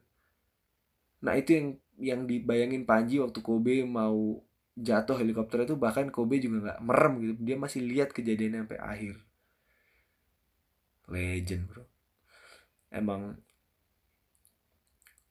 Nah 1.26 1.34
itu 1.34 1.50
yang 1.56 1.66
yang 2.00 2.20
dibayangin 2.24 2.86
Panji 2.86 3.18
waktu 3.18 3.40
Kobe 3.42 3.84
mau 3.84 4.40
jatuh 4.78 5.18
helikopter 5.20 5.66
itu 5.68 5.76
bahkan 5.76 6.08
Kobe 6.08 6.38
juga 6.40 6.70
nggak 6.70 6.80
merem 6.86 7.12
gitu. 7.20 7.32
Dia 7.42 7.56
masih 7.58 7.80
lihat 7.84 8.14
kejadiannya 8.14 8.64
sampai 8.64 8.80
akhir. 8.80 9.14
Legend 11.10 11.62
bro. 11.66 11.84
Emang 12.88 13.36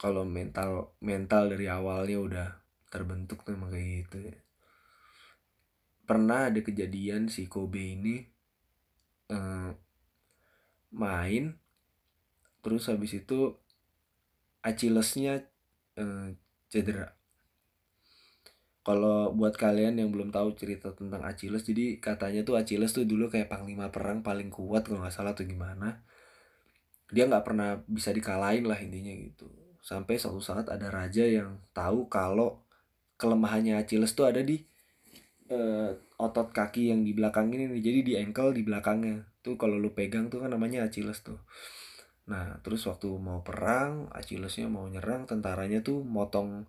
kalau 0.00 0.24
mental 0.24 0.96
mental 1.04 1.52
dari 1.52 1.68
awalnya 1.68 2.16
udah 2.16 2.48
terbentuk 2.88 3.44
tuh 3.44 3.52
emang 3.52 3.68
kayak 3.68 4.08
gitu 4.08 4.16
ya. 4.32 4.36
Pernah 6.08 6.48
ada 6.48 6.60
kejadian 6.64 7.28
si 7.28 7.44
Kobe 7.44 8.00
ini 8.00 8.16
eh, 9.28 9.70
main 10.96 11.44
terus 12.64 12.88
habis 12.88 13.12
itu 13.12 13.52
Achillesnya 14.64 15.44
eh, 16.00 16.28
cedera. 16.72 17.12
Kalau 18.80 19.36
buat 19.36 19.54
kalian 19.60 20.00
yang 20.00 20.08
belum 20.08 20.32
tahu 20.32 20.56
cerita 20.56 20.96
tentang 20.96 21.20
Achilles 21.28 21.60
jadi 21.68 22.00
katanya 22.00 22.40
tuh 22.48 22.56
Achilles 22.56 22.96
tuh 22.96 23.04
dulu 23.04 23.28
kayak 23.28 23.52
panglima 23.52 23.92
perang 23.92 24.24
paling 24.24 24.48
kuat 24.48 24.88
kalau 24.88 25.04
nggak 25.04 25.12
salah 25.12 25.36
tuh 25.36 25.44
gimana. 25.44 26.00
Dia 27.12 27.28
nggak 27.28 27.44
pernah 27.44 27.68
bisa 27.84 28.10
dikalahin 28.16 28.64
lah 28.64 28.80
intinya 28.80 29.12
gitu 29.12 29.69
sampai 29.80 30.20
suatu 30.20 30.44
saat 30.44 30.68
ada 30.68 30.92
raja 30.92 31.24
yang 31.24 31.60
tahu 31.72 32.06
kalau 32.12 32.60
kelemahannya 33.16 33.80
Achilles 33.80 34.12
tuh 34.12 34.28
ada 34.28 34.40
di 34.40 34.60
uh, 35.52 35.92
otot 36.16 36.52
kaki 36.52 36.92
yang 36.92 37.04
di 37.04 37.12
belakang 37.12 37.52
ini 37.52 37.68
nih. 37.68 37.80
Jadi 37.84 37.98
di 38.04 38.12
ankle 38.16 38.56
di 38.56 38.62
belakangnya. 38.64 39.24
Tuh 39.40 39.56
kalau 39.56 39.80
lu 39.80 39.92
pegang 39.96 40.28
tuh 40.28 40.44
kan 40.44 40.52
namanya 40.52 40.88
Achilles 40.88 41.20
tuh. 41.24 41.40
Nah 42.30 42.60
terus 42.62 42.86
waktu 42.86 43.10
mau 43.18 43.42
perang 43.42 44.06
Achillesnya 44.14 44.70
mau 44.70 44.86
nyerang 44.86 45.26
tentaranya 45.26 45.82
tuh 45.82 46.06
motong 46.06 46.68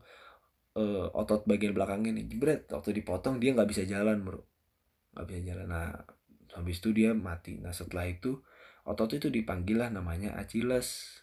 uh, 0.75 1.07
otot 1.13 1.45
bagian 1.45 1.77
belakangnya 1.77 2.17
nih. 2.17 2.25
Jebret 2.31 2.61
waktu 2.73 2.95
dipotong 2.97 3.37
dia 3.37 3.53
nggak 3.53 3.69
bisa 3.69 3.83
jalan 3.85 4.25
bro. 4.25 4.41
Nggak 5.13 5.25
bisa 5.29 5.39
jalan. 5.53 5.67
Nah 5.69 5.87
habis 6.57 6.81
itu 6.81 6.89
dia 6.91 7.13
mati. 7.13 7.61
Nah 7.61 7.71
setelah 7.71 8.09
itu 8.09 8.41
otot 8.87 9.13
itu 9.13 9.29
dipanggil 9.29 9.77
lah 9.77 9.89
namanya 9.93 10.33
Achilles 10.41 11.20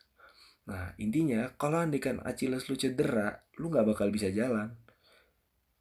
nah 0.68 0.92
intinya 1.00 1.48
kalau 1.56 1.80
andikan 1.80 2.20
Achilles 2.28 2.68
lu 2.68 2.76
cedera 2.76 3.40
lu 3.58 3.68
nggak 3.72 3.86
bakal 3.94 4.08
bisa 4.14 4.30
jalan. 4.30 4.72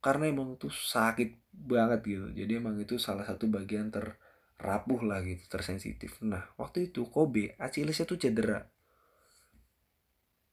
Karena 0.01 0.29
emang 0.29 0.55
tuh 0.55 0.71
sakit 0.71 1.51
banget 1.51 2.01
gitu. 2.05 2.27
Jadi 2.33 2.51
emang 2.57 2.77
itu 2.77 2.95
salah 3.01 3.25
satu 3.25 3.49
bagian 3.49 3.89
terrapuh 3.89 5.01
lah 5.05 5.21
gitu 5.25 5.45
tersensitif. 5.49 6.21
Nah 6.25 6.53
waktu 6.57 6.93
itu 6.93 7.05
Kobe 7.09 7.57
Achillesnya 7.57 8.05
tuh 8.09 8.17
cedera. 8.21 8.61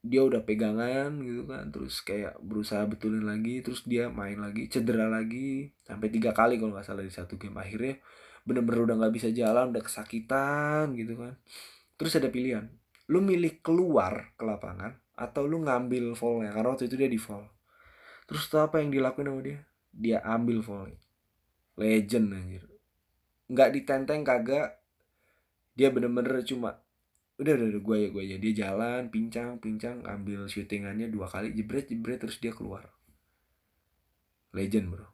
Dia 0.04 0.20
udah 0.20 0.44
pegangan 0.44 1.16
gitu 1.24 1.48
kan 1.48 1.72
terus 1.72 2.04
kayak 2.04 2.36
berusaha 2.44 2.84
betulin 2.84 3.24
lagi 3.24 3.64
terus 3.64 3.88
dia 3.88 4.12
main 4.12 4.36
lagi 4.36 4.68
cedera 4.68 5.08
lagi. 5.08 5.72
Sampai 5.84 6.12
tiga 6.12 6.36
kali 6.36 6.60
kalau 6.60 6.76
nggak 6.76 6.84
salah 6.84 7.04
di 7.04 7.12
satu 7.12 7.40
game. 7.40 7.56
Akhirnya 7.56 8.00
bener-bener 8.44 8.84
udah 8.90 8.96
nggak 9.00 9.14
bisa 9.16 9.28
jalan 9.32 9.72
udah 9.72 9.84
kesakitan 9.84 10.92
gitu 10.98 11.16
kan. 11.16 11.38
Terus 11.96 12.12
ada 12.20 12.28
pilihan 12.28 12.68
lu 13.10 13.20
milih 13.20 13.60
keluar 13.60 14.32
ke 14.36 14.42
lapangan 14.44 14.96
atau 15.14 15.44
lu 15.44 15.62
ngambil 15.64 16.16
fallnya? 16.16 16.52
Karena 16.52 16.72
waktu 16.72 16.88
itu 16.88 16.96
dia 16.96 17.10
di 17.10 17.20
fall. 17.20 17.46
Terus 18.24 18.48
tuh 18.48 18.64
apa 18.64 18.80
yang 18.80 18.88
dilakuin 18.88 19.28
sama 19.28 19.40
dia? 19.44 19.58
Dia 19.94 20.18
ambil 20.24 20.64
volley 20.64 21.04
legend 21.74 22.34
anjir. 22.34 22.64
Nggak 23.50 23.70
ditenteng 23.74 24.22
kagak. 24.22 24.78
Dia 25.74 25.90
bener-bener 25.90 26.46
cuma 26.46 26.78
udah 27.34 27.52
udah, 27.58 27.66
udah 27.74 27.82
gue 27.82 27.96
ya 27.98 28.08
gue 28.14 28.24
ya. 28.24 28.36
Dia 28.38 28.52
jalan 28.66 29.10
pincang 29.10 29.58
pincang 29.58 30.06
ambil 30.06 30.46
syutingannya 30.46 31.10
dua 31.10 31.26
kali 31.26 31.50
jebret 31.50 31.90
jebret 31.90 32.22
terus 32.22 32.38
dia 32.38 32.54
keluar. 32.54 32.86
Legend 34.54 34.86
bro. 34.94 35.08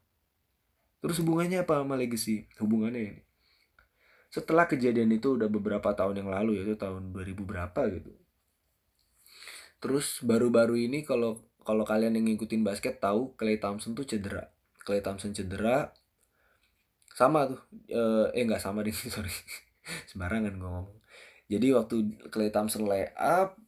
Terus 1.00 1.16
hubungannya 1.24 1.64
apa 1.64 1.80
sama 1.80 1.96
legacy? 1.96 2.44
Hubungannya 2.60 3.00
ini 3.00 3.22
setelah 4.30 4.70
kejadian 4.70 5.10
itu 5.10 5.34
udah 5.34 5.50
beberapa 5.50 5.90
tahun 5.90 6.22
yang 6.22 6.30
lalu 6.30 6.62
yaitu 6.62 6.78
tahun 6.78 7.10
2000 7.10 7.34
berapa 7.42 7.80
gitu. 7.90 8.14
Terus 9.82 10.22
baru-baru 10.22 10.86
ini 10.86 11.02
kalau 11.02 11.42
kalau 11.66 11.82
kalian 11.82 12.14
yang 12.14 12.30
ngikutin 12.30 12.62
basket 12.62 13.02
tahu 13.02 13.34
Clay 13.34 13.58
Thompson 13.58 13.92
tuh 13.98 14.06
cedera. 14.06 14.46
Clay 14.86 15.02
Thompson 15.02 15.34
cedera. 15.34 15.90
Sama 17.10 17.50
tuh 17.50 17.60
eh, 17.90 18.30
eh 18.38 18.42
nggak 18.46 18.62
sama 18.62 18.86
deh 18.86 18.94
sorry. 19.14 19.34
Sembarangan 20.06 20.54
gue 20.54 20.62
ngomong. 20.62 20.98
Jadi 21.50 21.66
waktu 21.74 21.96
Clay 22.30 22.54
Thompson 22.54 22.86
lay 22.86 23.10
up 23.18 23.58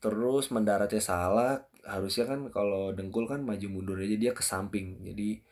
terus 0.00 0.48
mendaratnya 0.54 1.02
salah 1.02 1.66
harusnya 1.82 2.30
kan 2.30 2.46
kalau 2.54 2.94
dengkul 2.94 3.26
kan 3.26 3.42
maju 3.42 3.66
mundur 3.68 4.00
aja 4.00 4.16
dia 4.16 4.32
ke 4.32 4.40
samping. 4.40 5.04
Jadi 5.04 5.44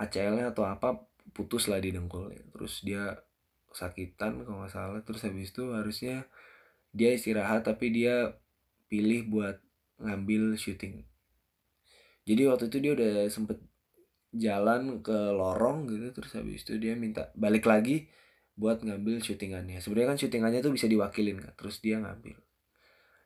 ACL-nya 0.00 0.50
atau 0.50 0.66
apa 0.66 1.06
putus 1.30 1.70
lah 1.70 1.78
di 1.78 1.94
dengkulnya. 1.94 2.42
Terus 2.50 2.82
dia 2.82 3.14
sakitan 3.72 4.42
kalau 4.44 4.64
nggak 4.64 4.72
salah. 4.72 5.00
Terus 5.02 5.22
habis 5.26 5.50
itu 5.54 5.70
harusnya 5.74 6.26
dia 6.90 7.14
istirahat 7.14 7.66
tapi 7.66 7.94
dia 7.94 8.34
pilih 8.90 9.30
buat 9.30 9.56
ngambil 10.02 10.58
syuting. 10.58 11.06
Jadi 12.26 12.42
waktu 12.46 12.64
itu 12.68 12.78
dia 12.82 12.92
udah 12.94 13.14
sempet 13.30 13.58
jalan 14.30 15.02
ke 15.02 15.18
lorong 15.34 15.90
gitu 15.90 16.14
terus 16.14 16.38
habis 16.38 16.62
itu 16.62 16.78
dia 16.78 16.94
minta 16.94 17.34
balik 17.34 17.66
lagi 17.66 18.06
buat 18.54 18.82
ngambil 18.82 19.22
syutingannya. 19.22 19.80
Sebenarnya 19.82 20.14
kan 20.14 20.18
syutingannya 20.18 20.60
tuh 20.62 20.72
bisa 20.74 20.86
diwakilin 20.86 21.38
kan 21.40 21.52
terus 21.56 21.80
dia 21.82 21.98
ngambil. 21.98 22.38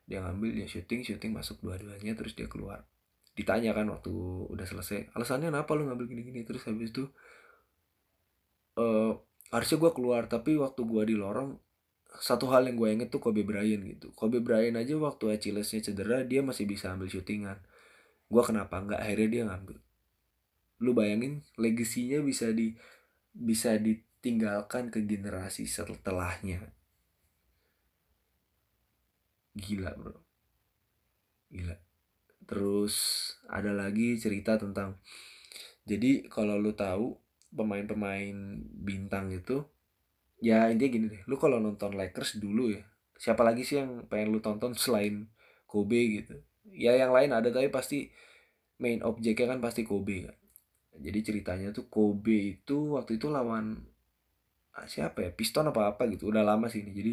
Dia 0.05 0.19
ngambil 0.21 0.51
dia 0.63 0.69
syuting 0.69 1.01
syuting 1.05 1.33
masuk 1.33 1.61
dua-duanya 1.65 2.13
terus 2.15 2.37
dia 2.37 2.49
keluar. 2.49 2.85
Ditanya 3.35 3.75
kan 3.75 3.91
waktu 3.91 4.13
udah 4.49 4.67
selesai 4.69 5.11
alasannya 5.17 5.51
kenapa 5.51 5.75
lu 5.75 5.91
ngambil 5.91 6.07
gini-gini? 6.07 6.47
Terus 6.47 6.63
habis 6.71 6.95
itu 6.95 7.11
uh, 8.79 9.19
harusnya 9.55 9.79
gue 9.79 9.93
keluar 9.95 10.27
tapi 10.27 10.59
waktu 10.59 10.83
gue 10.83 11.03
di 11.07 11.17
lorong 11.17 11.55
satu 12.19 12.51
hal 12.51 12.67
yang 12.67 12.79
gue 12.79 12.89
inget 12.91 13.09
tuh 13.11 13.23
Kobe 13.23 13.43
Bryant 13.43 13.83
gitu. 13.83 14.11
Kobe 14.15 14.39
Bryant 14.43 14.79
aja 14.79 14.95
waktu 14.99 15.35
Achillesnya 15.35 15.83
cedera 15.83 16.23
dia 16.23 16.43
masih 16.43 16.67
bisa 16.67 16.91
ambil 16.95 17.11
syutingan. 17.11 17.59
Gue 18.31 18.43
kenapa 18.43 18.79
nggak? 18.83 18.99
Akhirnya 18.99 19.29
dia 19.31 19.43
ngambil. 19.51 19.79
Lu 20.83 20.91
bayangin 20.95 21.43
legasinya 21.59 22.23
bisa 22.23 22.51
di 22.55 22.75
bisa 23.35 23.75
ditinggalkan 23.79 24.95
ke 24.95 25.03
generasi 25.03 25.67
setelahnya. 25.67 26.71
Gila 29.55 29.91
bro. 29.99 30.19
Gila. 31.51 31.79
Terus 32.47 32.95
ada 33.51 33.75
lagi 33.75 34.19
cerita 34.19 34.55
tentang 34.59 34.99
jadi 35.85 36.27
kalau 36.31 36.57
lu 36.57 36.73
tahu 36.73 37.24
pemain-pemain 37.55 38.35
bintang 38.85 39.31
itu 39.31 39.63
ya 40.43 40.69
intinya 40.69 40.91
gini 40.91 41.07
deh 41.09 41.23
lu 41.31 41.39
kalau 41.39 41.63
nonton 41.63 41.95
Lakers 41.95 42.43
dulu 42.43 42.75
ya 42.75 42.83
siapa 43.17 43.47
lagi 43.47 43.63
sih 43.63 43.81
yang 43.81 44.05
pengen 44.11 44.35
lu 44.35 44.43
tonton 44.43 44.75
selain 44.83 45.31
Kobe 45.65 46.23
gitu? 46.23 46.39
Ya 46.71 46.95
yang 46.95 47.11
lain 47.11 47.35
ada 47.35 47.51
tapi 47.51 47.67
pasti 47.67 48.11
main 48.79 49.03
objeknya 49.03 49.55
kan 49.55 49.59
pasti 49.63 49.83
Kobe 49.83 50.31
kan 50.31 50.37
jadi 50.95 51.19
ceritanya 51.27 51.75
tuh 51.75 51.91
Kobe 51.91 52.59
itu 52.59 52.95
waktu 52.95 53.19
itu 53.19 53.27
lawan 53.27 53.83
ah, 54.75 54.87
siapa 54.87 55.27
ya? 55.27 55.31
Piston 55.35 55.71
apa 55.71 55.95
apa 55.95 56.07
gitu 56.07 56.31
udah 56.31 56.47
lama 56.47 56.71
sih 56.71 56.87
ini. 56.87 56.93
Jadi 56.95 57.13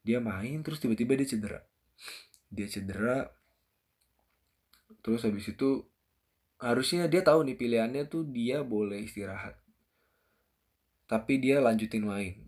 dia 0.00 0.18
main 0.20 0.64
terus 0.64 0.80
tiba-tiba 0.80 1.16
dia 1.20 1.28
cedera. 1.28 1.60
Dia 2.48 2.66
cedera 2.68 3.28
terus 5.00 5.24
habis 5.24 5.48
itu 5.48 5.84
harusnya 6.60 7.08
dia 7.08 7.24
tahu 7.24 7.44
nih 7.48 7.56
pilihannya 7.56 8.04
tuh 8.08 8.28
dia 8.28 8.60
boleh 8.60 9.00
istirahat 9.00 9.56
tapi 11.10 11.42
dia 11.42 11.58
lanjutin 11.58 12.06
main. 12.06 12.38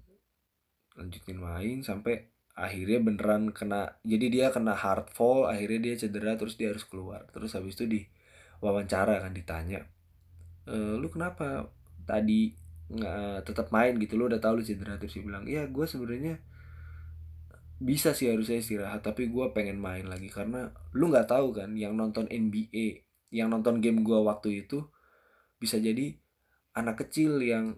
Lanjutin 0.95 1.43
main 1.43 1.83
sampai 1.83 2.31
akhirnya 2.55 3.03
beneran 3.03 3.51
kena 3.51 3.99
jadi 4.07 4.27
dia 4.31 4.47
kena 4.55 4.77
hard 4.77 5.09
fall 5.11 5.49
akhirnya 5.51 5.91
dia 5.91 5.95
cedera 6.07 6.39
terus 6.39 6.55
dia 6.55 6.71
harus 6.71 6.87
keluar. 6.87 7.27
Terus 7.35 7.59
habis 7.59 7.75
itu 7.75 7.91
di 7.91 8.01
wawancara 8.63 9.19
kan 9.19 9.35
ditanya 9.35 9.83
e, 10.71 10.95
lu 10.95 11.11
kenapa 11.11 11.67
tadi 12.07 12.55
nggak 12.93 13.51
tetap 13.51 13.75
main 13.75 13.99
gitu? 13.99 14.15
Lu 14.15 14.31
udah 14.31 14.39
tahu 14.39 14.63
lu 14.63 14.65
cedera? 14.65 14.95
Terus 14.95 15.19
dia 15.19 15.25
bilang 15.27 15.45
iya 15.51 15.67
gue 15.67 15.83
sebenarnya 15.83 16.39
bisa 17.83 18.15
sih 18.15 18.31
harusnya 18.31 18.63
istirahat 18.63 19.03
tapi 19.03 19.27
gue 19.27 19.51
pengen 19.51 19.83
main 19.83 20.07
lagi 20.07 20.31
karena 20.31 20.71
lu 20.95 21.11
nggak 21.11 21.27
tahu 21.27 21.51
kan 21.51 21.75
yang 21.75 21.99
nonton 21.99 22.31
NBA 22.31 23.03
yang 23.35 23.51
nonton 23.51 23.83
game 23.83 24.07
gue 24.07 24.15
waktu 24.23 24.63
itu 24.63 24.87
bisa 25.59 25.83
jadi 25.83 26.15
anak 26.79 27.03
kecil 27.03 27.43
yang 27.43 27.75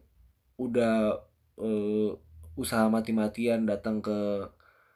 udah 0.60 1.18
uh, 1.58 2.10
usaha 2.54 2.86
mati-matian 2.86 3.66
datang 3.66 3.98
ke 3.98 4.46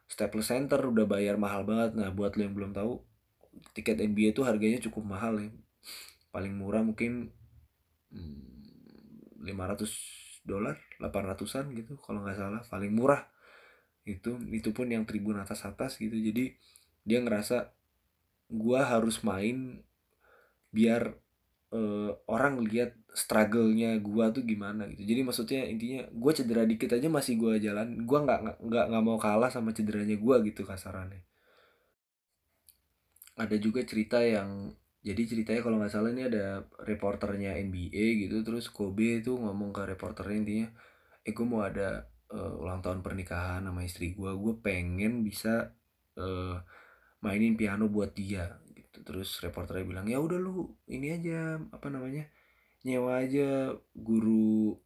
Staples 0.09 0.49
Center 0.49 0.81
udah 0.81 1.05
bayar 1.05 1.37
mahal 1.37 1.67
banget. 1.69 1.95
Nah 1.99 2.09
buat 2.15 2.35
lo 2.39 2.43
yang 2.47 2.55
belum 2.57 2.73
tahu 2.73 3.03
tiket 3.75 3.99
NBA 4.01 4.33
itu 4.33 4.47
harganya 4.47 4.81
cukup 4.81 5.05
mahal 5.05 5.37
ya. 5.43 5.51
Paling 6.33 6.55
murah 6.57 6.81
mungkin 6.87 7.35
hmm, 8.15 9.45
500 9.45 10.47
dolar 10.49 10.81
800an 10.97 11.67
gitu 11.77 12.01
kalau 12.01 12.25
nggak 12.25 12.39
salah. 12.39 12.63
Paling 12.65 12.93
murah. 12.95 13.29
Itu 14.09 14.41
itu 14.49 14.73
pun 14.73 14.89
yang 14.89 15.05
tribun 15.05 15.37
atas 15.37 15.67
atas 15.67 16.01
gitu. 16.01 16.15
Jadi 16.17 16.57
dia 17.05 17.19
ngerasa 17.21 17.75
gua 18.49 18.89
harus 18.89 19.21
main 19.21 19.85
biar 20.73 21.17
uh, 21.75 22.11
orang 22.31 22.61
lihat 22.65 22.97
struggle-nya 23.13 23.99
gua 24.01 24.31
tuh 24.31 24.45
gimana 24.45 24.87
gitu. 24.93 25.03
Jadi 25.05 25.21
maksudnya 25.27 25.63
intinya 25.67 26.01
gua 26.15 26.33
cedera 26.37 26.63
dikit 26.65 26.95
aja 26.95 27.09
masih 27.11 27.35
gua 27.41 27.57
jalan 27.59 28.05
gua 28.09 28.25
nggak 28.25 28.41
nggak 28.63 28.85
nggak 28.93 29.05
mau 29.05 29.19
kalah 29.21 29.51
sama 29.53 29.75
cederanya 29.77 30.17
gua 30.21 30.41
gitu 30.45 30.63
kasarannya. 30.65 31.25
Ada 33.39 33.57
juga 33.61 33.87
cerita 33.87 34.19
yang 34.23 34.75
jadi 34.99 35.23
ceritanya 35.25 35.61
kalau 35.63 35.77
nggak 35.79 35.95
salah 35.95 36.11
ini 36.11 36.27
ada 36.27 36.67
reporternya 36.83 37.55
NBA 37.55 38.29
gitu 38.29 38.43
terus 38.43 38.67
Kobe 38.69 39.23
itu 39.23 39.39
ngomong 39.39 39.71
ke 39.71 39.83
reporternya 39.95 40.39
intinya 40.43 40.69
eh 41.23 41.33
gue 41.33 41.47
mau 41.47 41.63
ada 41.63 42.11
uh, 42.35 42.61
ulang 42.61 42.83
tahun 42.83 43.01
pernikahan 43.01 43.63
sama 43.63 43.87
istri 43.87 44.13
gue 44.13 44.33
gue 44.35 44.55
pengen 44.59 45.23
bisa 45.23 45.71
uh, 46.19 46.57
mainin 47.23 47.55
piano 47.55 47.87
buat 47.87 48.13
dia 48.15 48.59
terus 49.09 49.41
reporternya 49.41 49.89
bilang 49.89 50.05
ya 50.05 50.21
udah 50.21 50.37
lu 50.37 50.77
ini 50.85 51.17
aja 51.17 51.57
apa 51.73 51.89
namanya 51.89 52.29
nyewa 52.85 53.25
aja 53.25 53.73
guru 53.97 54.77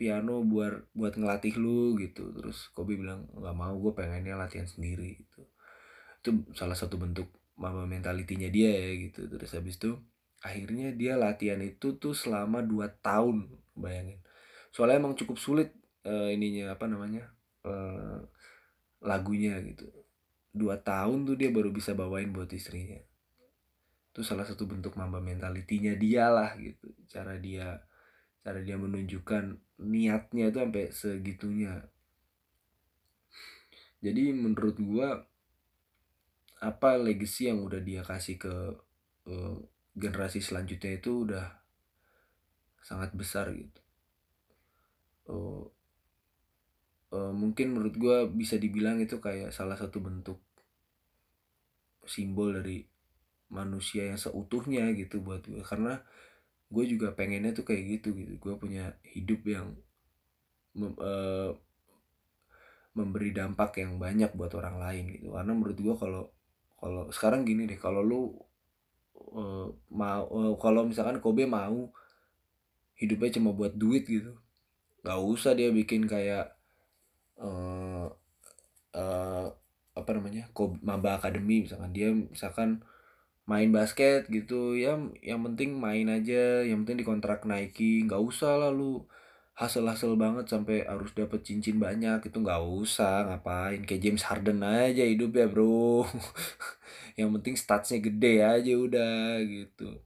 piano 0.00 0.40
buat 0.40 0.88
buat 0.96 1.12
ngelatih 1.16 1.60
lu 1.60 1.96
gitu. 2.00 2.32
Terus 2.32 2.72
Kobe 2.72 2.96
bilang 2.96 3.28
nggak 3.36 3.56
mau 3.56 3.76
gue 3.76 3.92
pengennya 3.92 4.32
latihan 4.40 4.64
sendiri 4.64 5.20
gitu. 5.20 5.44
Itu 6.24 6.30
salah 6.56 6.72
satu 6.72 6.96
bentuk 6.96 7.28
mama 7.60 7.84
mentalitinya 7.84 8.48
dia 8.48 8.72
ya 8.72 8.92
gitu. 8.96 9.28
Terus 9.28 9.52
habis 9.52 9.76
itu 9.76 10.00
akhirnya 10.40 10.96
dia 10.96 11.20
latihan 11.20 11.60
itu 11.60 12.00
tuh 12.00 12.16
selama 12.16 12.64
2 12.64 13.04
tahun 13.04 13.52
bayangin. 13.76 14.24
Soalnya 14.72 15.04
emang 15.04 15.20
cukup 15.20 15.36
sulit 15.36 15.68
uh, 16.08 16.32
ininya 16.32 16.72
apa 16.72 16.88
namanya 16.88 17.28
uh, 17.68 18.24
lagunya 19.04 19.60
gitu. 19.68 19.84
Dua 20.50 20.80
tahun 20.82 21.30
tuh 21.30 21.36
dia 21.38 21.52
baru 21.52 21.70
bisa 21.70 21.94
bawain 21.94 22.34
buat 22.34 22.50
istrinya 22.50 22.98
itu 24.10 24.26
salah 24.26 24.42
satu 24.42 24.66
bentuk 24.66 24.98
mamba 24.98 25.22
mentalitinya 25.22 25.94
dia 25.94 26.28
lah 26.30 26.54
gitu. 26.58 26.90
Cara 27.06 27.38
dia 27.38 27.78
cara 28.40 28.58
dia 28.64 28.74
menunjukkan 28.74 29.56
niatnya 29.80 30.50
itu 30.50 30.58
sampai 30.58 30.84
segitunya. 30.90 31.74
Jadi 34.00 34.32
menurut 34.32 34.76
gua 34.80 35.30
apa 36.60 37.00
legacy 37.00 37.48
yang 37.48 37.64
udah 37.64 37.80
dia 37.80 38.04
kasih 38.04 38.36
ke 38.36 38.54
uh, 39.30 39.56
generasi 39.96 40.44
selanjutnya 40.44 41.00
itu 41.00 41.24
udah 41.24 41.46
sangat 42.84 43.12
besar 43.16 43.48
gitu. 43.52 43.80
Uh, 45.30 45.64
uh, 47.14 47.32
mungkin 47.32 47.76
menurut 47.76 47.94
gue 47.96 48.16
bisa 48.34 48.60
dibilang 48.60 48.98
itu 49.00 49.22
kayak 49.22 49.54
salah 49.54 49.78
satu 49.78 50.02
bentuk 50.02 50.38
simbol 52.04 52.50
dari 52.56 52.82
manusia 53.50 54.06
yang 54.06 54.18
seutuhnya 54.18 54.94
gitu 54.94 55.20
buat 55.20 55.42
gue 55.42 55.60
karena 55.66 56.00
gue 56.70 56.84
juga 56.86 57.10
pengennya 57.12 57.50
tuh 57.50 57.66
kayak 57.66 57.82
gitu 57.98 58.14
gitu. 58.14 58.38
Gue 58.38 58.54
punya 58.56 58.94
hidup 59.02 59.42
yang 59.44 59.74
mem, 60.78 60.94
uh, 61.02 61.50
memberi 62.94 63.34
dampak 63.34 63.82
yang 63.82 63.98
banyak 63.98 64.30
buat 64.38 64.54
orang 64.54 64.78
lain 64.78 65.04
gitu. 65.18 65.34
Karena 65.34 65.52
menurut 65.52 65.78
gue 65.78 65.94
kalau 65.98 66.22
kalau 66.78 67.02
sekarang 67.12 67.42
gini 67.42 67.66
deh 67.66 67.76
kalau 67.76 68.00
lu 68.00 68.22
uh, 69.34 69.68
mau 69.90 70.22
uh, 70.30 70.54
kalau 70.56 70.86
misalkan 70.86 71.18
Kobe 71.18 71.44
mau 71.44 71.90
hidupnya 72.96 73.36
cuma 73.40 73.50
buat 73.52 73.74
duit 73.74 74.06
gitu 74.06 74.36
nggak 75.00 75.20
usah 75.24 75.56
dia 75.56 75.72
bikin 75.72 76.04
kayak 76.04 76.52
uh, 77.40 78.12
uh, 78.92 79.46
apa 79.96 80.10
namanya 80.14 80.48
Kobe, 80.52 80.78
Mamba 80.80 81.18
Academy 81.18 81.66
misalkan. 81.66 81.90
Dia 81.92 82.08
misalkan 82.12 82.84
main 83.50 83.70
basket 83.74 84.30
gitu 84.30 84.78
ya 84.78 84.94
yang 85.26 85.40
penting 85.46 85.70
main 85.84 86.06
aja 86.06 86.62
yang 86.62 86.86
penting 86.86 87.02
dikontrak 87.02 87.42
Nike 87.50 88.06
nggak 88.06 88.22
usah 88.22 88.52
lah 88.62 88.70
lu 88.70 89.10
hasil-hasil 89.60 90.16
banget 90.16 90.48
sampai 90.48 90.88
harus 90.88 91.12
dapet 91.12 91.44
cincin 91.44 91.76
banyak 91.76 92.24
itu 92.24 92.36
nggak 92.40 92.64
usah 92.64 93.28
ngapain 93.28 93.84
kayak 93.84 94.00
James 94.00 94.24
Harden 94.24 94.64
aja 94.64 95.04
hidup 95.04 95.36
ya 95.36 95.46
bro. 95.52 96.08
Yang 97.20 97.30
penting 97.36 97.54
statsnya 97.60 98.00
gede 98.00 98.40
aja 98.40 98.72
udah 98.72 99.44
gitu. 99.44 100.00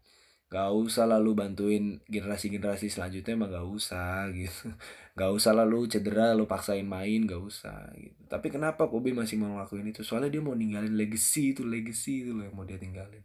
Nggak 0.50 0.70
usah 0.74 1.04
lalu 1.06 1.30
bantuin 1.38 1.84
generasi-generasi 2.10 2.90
selanjutnya 2.90 3.38
emang 3.38 3.50
nggak 3.54 3.68
usah 3.78 4.26
gitu. 4.34 4.74
Nggak 5.14 5.30
usah 5.38 5.52
lalu 5.54 5.86
cedera 5.86 6.34
lalu 6.34 6.50
paksain 6.50 6.82
main 6.82 7.22
nggak 7.22 7.38
usah 7.38 7.86
gitu. 7.94 8.18
Tapi 8.26 8.50
kenapa 8.50 8.90
Kobe 8.90 9.14
masih 9.14 9.38
mau 9.38 9.54
ngelakuin 9.54 9.94
itu? 9.94 10.02
Soalnya 10.02 10.34
dia 10.34 10.42
mau 10.42 10.58
ninggalin 10.58 10.98
legacy 10.98 11.54
itu 11.54 11.62
legacy 11.62 12.26
itu 12.26 12.34
loh 12.34 12.42
yang 12.42 12.58
mau 12.58 12.66
dia 12.66 12.82
tinggalin 12.82 13.22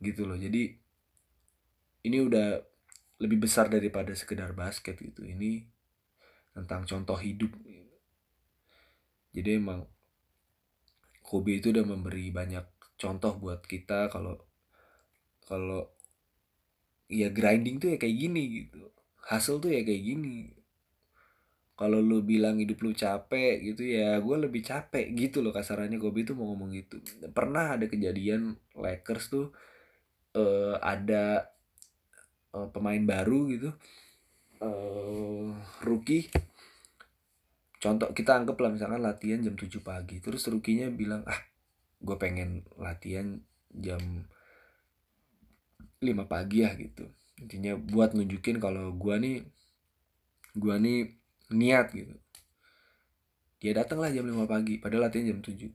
gitu 0.00 0.24
loh. 0.24 0.36
Jadi 0.36 0.74
ini 2.08 2.18
udah 2.18 2.60
lebih 3.20 3.44
besar 3.44 3.68
daripada 3.68 4.16
sekedar 4.16 4.56
basket 4.56 4.96
gitu. 4.96 5.22
Ini 5.22 5.64
tentang 6.56 6.88
contoh 6.88 7.20
hidup. 7.20 7.52
Jadi 9.30 9.48
emang 9.54 9.86
Kobe 11.22 11.62
itu 11.62 11.70
udah 11.70 11.86
memberi 11.86 12.34
banyak 12.34 12.66
contoh 12.98 13.38
buat 13.38 13.62
kita 13.62 14.10
kalau 14.10 14.34
kalau 15.46 15.86
ya 17.06 17.30
grinding 17.30 17.78
tuh 17.78 17.94
ya 17.94 17.98
kayak 18.00 18.16
gini 18.18 18.42
gitu. 18.64 18.90
Hasil 19.30 19.62
tuh 19.62 19.70
ya 19.70 19.86
kayak 19.86 20.02
gini. 20.02 20.50
Kalau 21.78 22.02
lu 22.02 22.20
bilang 22.20 22.60
hidup 22.60 22.82
lu 22.82 22.92
capek 22.92 23.62
gitu 23.62 23.88
ya 23.88 24.20
gue 24.20 24.36
lebih 24.36 24.60
capek 24.60 25.06
gitu 25.16 25.40
loh 25.40 25.54
kasarannya 25.54 25.96
Kobe 26.02 26.26
tuh 26.26 26.34
mau 26.34 26.50
ngomong 26.50 26.74
gitu. 26.74 26.98
Pernah 27.30 27.78
ada 27.78 27.86
kejadian 27.86 28.58
Lakers 28.74 29.30
tuh 29.30 29.54
uh, 30.36 30.76
ada 30.82 31.50
uh, 32.54 32.68
pemain 32.70 33.02
baru 33.02 33.50
gitu 33.50 33.70
uh, 34.62 35.50
rookie. 35.82 36.28
Contoh 37.80 38.12
kita 38.12 38.36
anggap 38.36 38.60
lah 38.60 38.70
misalkan 38.76 39.00
latihan 39.00 39.40
jam 39.40 39.56
7 39.56 39.80
pagi 39.80 40.20
terus 40.20 40.44
rukinya 40.52 40.92
bilang 40.92 41.24
ah 41.24 41.40
gue 42.00 42.16
pengen 42.20 42.64
latihan 42.76 43.40
jam 43.72 44.00
5 46.00 46.04
pagi 46.28 46.58
ya 46.60 46.76
gitu. 46.76 47.08
Intinya 47.40 47.80
buat 47.80 48.12
nunjukin 48.12 48.60
kalau 48.60 48.92
gue 48.92 49.16
nih 49.16 49.36
gue 50.60 50.74
nih 50.76 50.98
niat 51.56 51.88
gitu. 51.96 52.14
Dia 53.60 53.72
datang 53.76 54.04
lah 54.04 54.12
jam 54.12 54.28
5 54.28 54.44
pagi 54.44 54.76
padahal 54.76 55.08
latihan 55.08 55.32
jam 55.32 55.40
7 55.40 55.72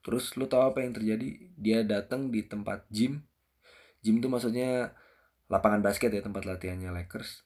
terus 0.00 0.34
lu 0.34 0.50
tahu 0.50 0.74
apa 0.74 0.82
yang 0.82 0.98
terjadi? 0.98 1.28
Dia 1.54 1.86
datang 1.86 2.34
di 2.34 2.42
tempat 2.42 2.90
gym 2.90 3.22
gym 4.00 4.20
itu 4.20 4.28
maksudnya 4.28 4.96
lapangan 5.50 5.82
basket 5.84 6.14
ya 6.14 6.22
tempat 6.24 6.46
latihannya 6.46 6.92
Lakers. 6.92 7.44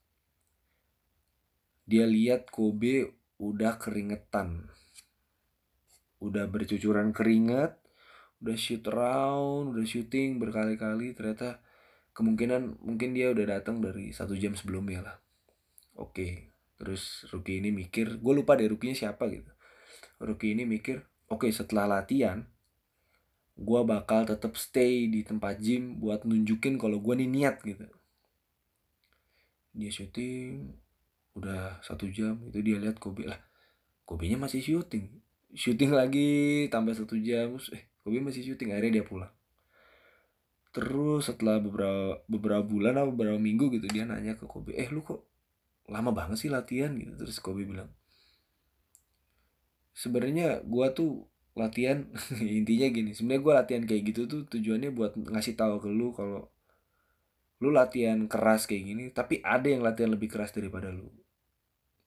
Dia 1.84 2.08
lihat 2.08 2.48
Kobe 2.48 3.14
udah 3.38 3.76
keringetan. 3.76 4.70
Udah 6.22 6.48
bercucuran 6.48 7.12
keringat 7.12 7.84
udah 8.44 8.56
shoot 8.60 8.84
around 8.92 9.72
udah 9.72 9.88
shooting 9.88 10.36
berkali-kali 10.36 11.16
ternyata 11.16 11.64
kemungkinan 12.12 12.76
mungkin 12.84 13.16
dia 13.16 13.32
udah 13.32 13.56
datang 13.56 13.80
dari 13.80 14.12
satu 14.12 14.36
jam 14.36 14.52
sebelumnya 14.52 15.00
lah. 15.00 15.16
Oke 15.96 16.52
terus 16.76 17.24
rookie 17.32 17.64
ini 17.64 17.72
mikir 17.72 18.20
gue 18.20 18.34
lupa 18.36 18.52
deh 18.60 18.68
rookie 18.68 18.92
siapa 18.92 19.24
gitu. 19.32 19.48
Rookie 20.20 20.52
ini 20.52 20.68
mikir 20.68 21.00
oke 21.32 21.48
setelah 21.48 21.88
latihan 21.88 22.44
gue 23.54 23.80
bakal 23.86 24.26
tetap 24.26 24.58
stay 24.58 25.06
di 25.06 25.22
tempat 25.22 25.62
gym 25.62 26.02
buat 26.02 26.26
nunjukin 26.26 26.74
kalau 26.74 26.98
gue 26.98 27.14
nih 27.22 27.30
niat 27.30 27.56
gitu. 27.62 27.86
Dia 29.74 29.90
syuting 29.90 30.74
udah 31.34 31.82
satu 31.82 32.06
jam 32.10 32.38
itu 32.50 32.62
dia 32.62 32.78
lihat 32.78 32.98
Kobe. 32.98 33.26
Lah 33.26 33.38
Kobe 34.02 34.26
nya 34.26 34.38
masih 34.38 34.58
syuting. 34.62 35.06
Syuting 35.54 35.94
lagi 35.94 36.66
tambah 36.70 36.98
satu 36.98 37.14
jam 37.22 37.54
eh 37.70 37.86
Kobe 38.02 38.18
masih 38.18 38.42
syuting 38.42 38.74
akhirnya 38.74 39.02
dia 39.02 39.06
pulang. 39.06 39.30
Terus 40.74 41.30
setelah 41.30 41.62
beberapa 41.62 42.26
beberapa 42.26 42.66
bulan 42.66 42.98
atau 42.98 43.14
beberapa 43.14 43.38
minggu 43.38 43.70
gitu 43.78 43.86
dia 43.86 44.02
nanya 44.02 44.34
ke 44.34 44.50
Kobe 44.50 44.74
eh 44.74 44.90
lu 44.90 45.06
kok 45.06 45.22
lama 45.86 46.10
banget 46.10 46.42
sih 46.42 46.50
latihan? 46.50 46.90
Gitu. 46.90 47.14
Terus 47.14 47.38
Kobe 47.38 47.62
bilang 47.62 47.86
sebenarnya 49.94 50.58
gua 50.66 50.90
tuh 50.90 51.30
latihan. 51.54 52.06
Intinya 52.58 52.86
gini 52.90 53.10
sebenarnya 53.14 53.42
gue 53.42 53.54
latihan 53.54 53.84
kayak 53.86 54.02
gitu 54.14 54.20
tuh 54.26 54.40
tujuannya 54.50 54.90
buat 54.90 55.14
ngasih 55.18 55.54
tahu 55.54 55.82
ke 55.82 55.88
lu 55.90 56.10
kalau 56.10 56.50
lu 57.62 57.70
latihan 57.70 58.26
keras 58.26 58.66
kayak 58.66 58.84
gini 58.92 59.04
tapi 59.14 59.40
ada 59.40 59.64
yang 59.70 59.80
latihan 59.80 60.12
lebih 60.12 60.28
keras 60.28 60.50
daripada 60.52 60.90
lu. 60.90 61.08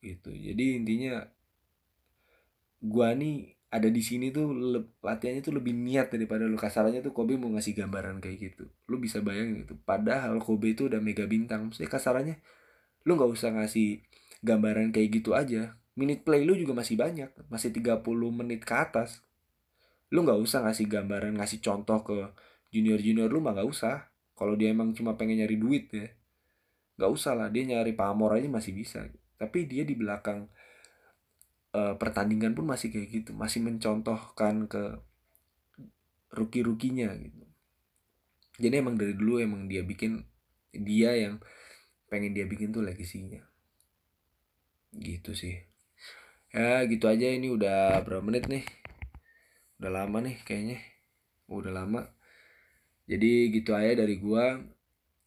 Gitu. 0.03 0.29
Jadi 0.29 0.77
intinya 0.77 1.25
gua 2.77 3.17
nih 3.17 3.57
ada 3.67 3.89
di 3.91 3.99
sini 3.99 4.31
tuh 4.31 4.47
latihannya 5.01 5.41
tuh 5.43 5.55
lebih 5.57 5.73
niat 5.73 6.13
daripada 6.13 6.45
lu. 6.45 6.59
Kasarannya 6.59 7.01
tuh 7.01 7.15
Kobe 7.15 7.39
mau 7.39 7.49
ngasih 7.55 7.73
gambaran 7.73 8.21
kayak 8.21 8.37
gitu. 8.37 8.69
Lu 8.91 9.01
bisa 9.01 9.23
bayangin 9.23 9.65
gitu 9.65 9.79
padahal 9.81 10.37
Kobe 10.43 10.75
itu 10.75 10.91
udah 10.91 10.99
mega 11.01 11.25
bintang. 11.25 11.71
Maksudnya 11.71 11.89
kasarannya 11.89 12.35
lu 13.07 13.15
nggak 13.15 13.31
usah 13.31 13.49
ngasih 13.55 14.03
gambaran 14.43 14.93
kayak 14.93 15.09
gitu 15.23 15.33
aja. 15.33 15.79
Minute 15.97 16.21
play 16.21 16.45
lu 16.45 16.53
juga 16.53 16.77
masih 16.77 16.99
banyak. 16.99 17.33
Masih 17.49 17.73
30 17.73 18.05
menit 18.29 18.61
ke 18.61 18.75
atas 18.77 19.25
lu 20.07 20.23
nggak 20.23 20.39
usah 20.39 20.63
ngasih 20.63 20.87
gambaran 20.87 21.35
ngasih 21.35 21.59
contoh 21.59 21.99
ke 22.03 22.17
junior 22.71 22.99
junior 22.99 23.27
lu 23.27 23.43
mah 23.43 23.55
nggak 23.55 23.69
usah. 23.69 24.07
Kalau 24.37 24.53
dia 24.53 24.69
emang 24.69 24.93
cuma 24.93 25.17
pengen 25.17 25.41
nyari 25.41 25.57
duit 25.57 25.89
ya 25.91 26.07
nggak 26.97 27.11
usah 27.13 27.33
lah. 27.37 27.47
Dia 27.53 27.63
nyari 27.63 27.93
pamor 27.93 28.35
aja 28.35 28.49
masih 28.49 28.73
bisa. 28.73 29.05
Tapi 29.37 29.69
dia 29.69 29.85
di 29.85 29.93
belakang 29.93 30.49
uh, 31.77 31.93
pertandingan 31.95 32.57
pun 32.57 32.65
masih 32.65 32.89
kayak 32.89 33.07
gitu. 33.13 33.31
Masih 33.37 33.61
mencontohkan 33.61 34.65
ke 34.65 34.97
ruki-rukinya 36.33 37.13
gitu. 37.21 37.45
Jadi 38.57 38.73
emang 38.73 38.97
dari 38.97 39.13
dulu 39.13 39.37
emang 39.37 39.69
dia 39.69 39.85
bikin 39.85 40.25
dia 40.73 41.13
yang 41.13 41.37
pengen 42.09 42.33
dia 42.33 42.49
bikin 42.49 42.73
tuh 42.73 42.81
legasinya. 42.81 43.45
Gitu 44.97 45.37
sih. 45.37 45.61
Ya 46.49 46.81
gitu 46.89 47.05
aja. 47.05 47.29
Ini 47.29 47.53
udah 47.53 48.01
berapa 48.01 48.25
menit 48.25 48.49
nih 48.49 48.65
udah 49.77 49.91
lama 49.93 50.17
nih 50.25 50.37
kayaknya. 50.43 50.79
Udah 51.47 51.71
lama. 51.73 52.01
Jadi 53.07 53.53
gitu 53.53 53.71
aja 53.77 54.03
dari 54.03 54.19
gua. 54.19 54.59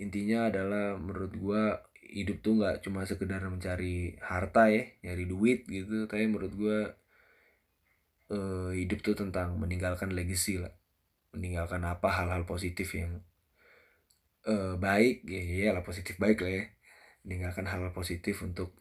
Intinya 0.01 0.49
adalah 0.49 0.97
menurut 0.97 1.33
gua 1.37 1.63
hidup 2.11 2.43
tuh 2.43 2.59
nggak 2.59 2.83
cuma 2.83 3.07
sekedar 3.07 3.39
mencari 3.47 4.19
harta 4.19 4.67
ya 4.69 4.85
nyari 5.07 5.25
duit 5.31 5.65
gitu. 5.71 6.05
Tapi 6.11 6.27
menurut 6.27 6.53
gua 6.59 6.79
uh, 8.35 8.71
hidup 8.75 9.01
tuh 9.07 9.17
tentang 9.17 9.57
meninggalkan 9.57 10.13
legacy 10.13 10.61
lah. 10.61 10.75
Meninggalkan 11.33 11.87
apa 11.87 12.11
hal-hal 12.11 12.43
positif 12.45 12.91
yang 12.99 13.23
uh, 14.51 14.75
baik 14.77 15.23
ya 15.31 15.41
ya 15.41 15.71
lah 15.73 15.87
positif 15.87 16.19
baik 16.19 16.43
lah 16.43 16.53
ya. 16.53 16.65
Meninggalkan 17.25 17.69
hal-hal 17.71 17.93
positif 17.95 18.43
untuk 18.43 18.75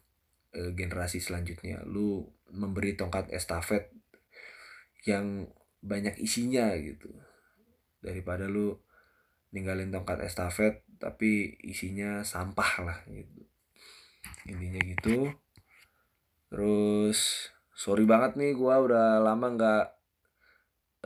uh, 0.58 0.72
generasi 0.74 1.22
selanjutnya. 1.22 1.86
Lu 1.86 2.26
memberi 2.50 2.98
tongkat 2.98 3.30
estafet 3.30 3.94
yang 5.08 5.48
banyak 5.80 6.20
isinya 6.20 6.72
gitu. 6.80 7.10
Daripada 8.00 8.48
lu 8.48 8.76
ninggalin 9.52 9.90
tongkat 9.90 10.24
estafet 10.24 10.86
tapi 11.00 11.58
isinya 11.64 12.22
sampah 12.24 12.72
lah 12.84 13.00
gitu. 13.10 13.44
Intinya 14.48 14.82
gitu. 14.84 15.32
Terus 16.50 17.50
sorry 17.76 18.04
banget 18.04 18.36
nih 18.36 18.52
gua 18.56 18.84
udah 18.84 19.24
lama 19.24 19.48
nggak 19.56 19.86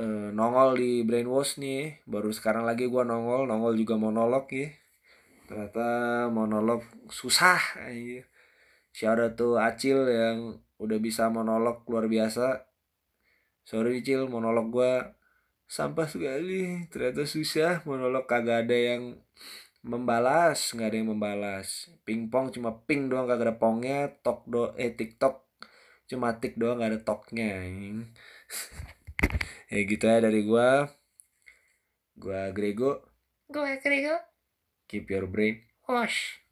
uh, 0.01 0.29
nongol 0.33 0.77
di 0.77 1.05
brainwash 1.05 1.61
nih. 1.61 2.01
Baru 2.09 2.33
sekarang 2.33 2.65
lagi 2.65 2.89
gua 2.89 3.05
nongol 3.05 3.45
nongol 3.45 3.77
juga 3.77 3.95
monolog 3.97 4.49
ya 4.49 4.73
ternyata 5.43 5.87
monolog 6.31 6.81
susah 7.11 7.59
aja 7.83 8.23
shout 8.89 9.37
tuh 9.37 9.59
Acil 9.59 10.07
yang 10.07 10.57
udah 10.79 10.97
bisa 10.97 11.27
monolog 11.29 11.85
luar 11.85 12.07
biasa 12.07 12.63
sorry 13.63 14.03
Cil 14.05 14.27
monolog 14.27 14.69
gua 14.69 14.93
sampah 15.67 16.07
sekali. 16.07 16.87
Ternyata 16.91 17.25
susah 17.25 17.81
monolog 17.87 18.29
kagak 18.29 18.67
ada 18.67 18.77
yang 18.77 19.17
membalas 19.83 20.71
nggak 20.75 20.89
ada 20.93 20.97
yang 20.99 21.09
membalas. 21.11 21.89
Pingpong 22.07 22.53
cuma 22.55 22.83
ping 22.85 23.09
doang 23.11 23.25
kagak 23.25 23.51
ada 23.51 23.55
pongnya. 23.57 24.11
Tok 24.21 24.45
do 24.47 24.63
eh 24.77 24.93
tiktok 24.93 25.43
cuma 26.03 26.35
tik 26.35 26.59
doang 26.59 26.83
gak 26.83 26.91
ada 26.93 26.99
toknya 26.99 27.63
ya 29.71 29.79
gitu 29.87 30.03
ya 30.03 30.19
dari 30.19 30.43
gua. 30.43 30.85
Gua 32.19 32.51
Grego. 32.53 33.01
Gua 33.49 33.73
Grego. 33.81 34.19
Keep 34.91 35.09
your 35.09 35.25
brain. 35.25 35.63
Wash 35.89 36.42